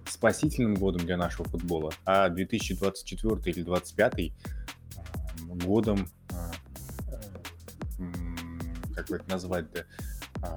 спасительным 0.08 0.74
годом 0.74 1.06
для 1.06 1.16
нашего 1.16 1.48
футбола, 1.48 1.92
а 2.04 2.28
2024 2.28 3.34
или 3.44 3.62
2025 3.62 4.32
годом, 5.64 6.08
а, 6.32 6.50
как 8.94 9.08
бы 9.08 9.16
это 9.16 9.30
назвать-то, 9.30 9.80
а, 9.80 10.11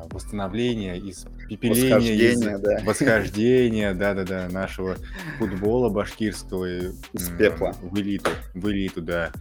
восстановления, 0.09 0.97
из 0.97 1.25
пепеления, 1.47 1.95
восхождения, 1.95 2.55
из 2.55 2.59
да. 2.61 2.79
восхождения, 2.83 3.93
да-да-да, 3.93 4.49
нашего 4.49 4.97
футбола 5.37 5.89
башкирского 5.89 6.65
из 7.13 7.29
пепла 7.37 7.75
в 7.81 7.97
элиту, 7.99 8.31
в 8.53 8.69
элиту, 8.69 9.01
да. 9.01 9.31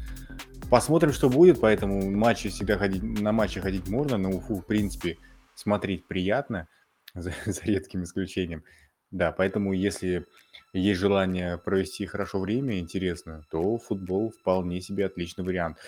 Посмотрим, 0.70 1.12
что 1.12 1.28
будет, 1.28 1.60
поэтому 1.60 2.10
матчи 2.10 2.48
всегда 2.48 2.78
ходить, 2.78 3.02
на 3.02 3.32
матчи 3.32 3.60
ходить 3.60 3.88
можно, 3.88 4.18
на 4.18 4.30
Уфу, 4.30 4.56
в 4.56 4.66
принципе, 4.66 5.18
смотреть 5.54 6.06
приятно, 6.06 6.68
за, 7.14 7.32
за 7.46 7.62
редким 7.62 8.04
исключением. 8.04 8.64
Да, 9.10 9.30
поэтому 9.30 9.72
если 9.72 10.26
есть 10.72 10.98
желание 10.98 11.56
провести 11.56 12.04
хорошо 12.04 12.40
время, 12.40 12.80
интересно, 12.80 13.46
то 13.50 13.78
футбол 13.78 14.30
вполне 14.30 14.80
себе 14.80 15.06
отличный 15.06 15.44
вариант. 15.44 15.78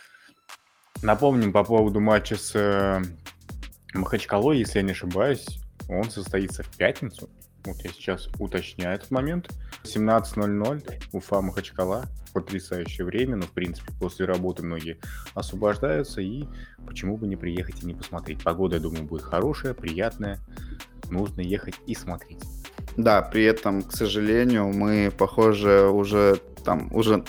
Напомним 1.03 1.53
по 1.53 1.65
поводу 1.65 2.01
матча 2.01 2.37
с 2.37 2.55
э, 2.55 3.03
Махачкалой, 3.95 4.59
если 4.59 4.79
я 4.79 4.85
не 4.85 4.93
ошибаюсь, 4.93 5.59
он 5.89 6.11
состоится 6.11 6.63
в 6.63 6.69
пятницу. 6.77 7.29
Вот 7.65 7.77
я 7.83 7.91
сейчас 7.91 8.29
уточняю 8.39 8.95
этот 8.95 9.11
момент. 9.11 9.51
17.00, 9.85 11.03
Уфа, 11.13 11.41
Махачкала. 11.41 12.07
Потрясающее 12.33 13.05
время, 13.07 13.37
но, 13.37 13.47
в 13.47 13.53
принципе, 13.53 13.93
после 13.99 14.27
работы 14.27 14.63
многие 14.63 14.99
освобождаются, 15.35 16.21
и 16.21 16.45
почему 16.87 17.17
бы 17.17 17.27
не 17.27 17.35
приехать 17.35 17.83
и 17.83 17.87
не 17.87 17.95
посмотреть. 17.95 18.43
Погода, 18.45 18.77
я 18.77 18.83
думаю, 18.83 19.05
будет 19.05 19.23
хорошая, 19.23 19.73
приятная. 19.73 20.39
Нужно 21.09 21.41
ехать 21.41 21.77
и 21.87 21.95
смотреть. 21.95 22.43
Да, 22.97 23.23
при 23.23 23.45
этом, 23.45 23.83
к 23.83 23.93
сожалению, 23.93 24.69
мы, 24.69 25.11
похоже, 25.17 25.89
уже 25.89 26.41
там 26.67 26.89
уже 26.93 27.23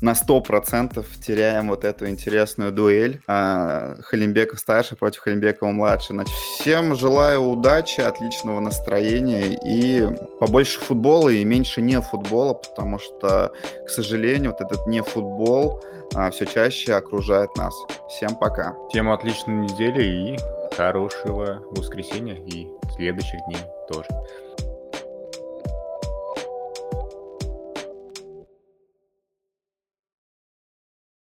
на 0.00 0.12
100% 0.12 1.04
теряем 1.26 1.68
вот 1.68 1.84
эту 1.84 2.08
интересную 2.08 2.70
дуэль 2.70 3.20
а, 3.26 3.96
Халимбеков 4.02 4.60
старший 4.60 4.96
против 4.96 5.20
Халимбекова 5.22 5.70
младший. 5.70 6.14
Значит, 6.14 6.34
всем 6.60 6.94
желаю 6.94 7.42
удачи, 7.42 8.00
отличного 8.00 8.60
настроения 8.60 9.58
и 9.64 10.06
побольше 10.38 10.78
футбола 10.78 11.30
и 11.30 11.42
меньше 11.44 11.80
не 11.80 12.00
футбола, 12.00 12.54
потому 12.54 12.98
что, 12.98 13.52
к 13.86 13.88
сожалению, 13.88 14.52
вот 14.52 14.60
этот 14.60 14.86
не 14.86 15.02
футбол 15.02 15.82
а, 16.14 16.30
все 16.30 16.44
чаще 16.44 16.94
окружает 16.94 17.56
нас. 17.56 17.74
Всем 18.10 18.36
пока. 18.36 18.76
Всем 18.90 19.10
отличной 19.10 19.66
недели 19.66 20.02
и 20.02 20.76
хорошего 20.76 21.62
воскресенья 21.70 22.34
и 22.34 22.68
следующих 22.96 23.40
дней 23.46 23.62
тоже. 23.90 24.08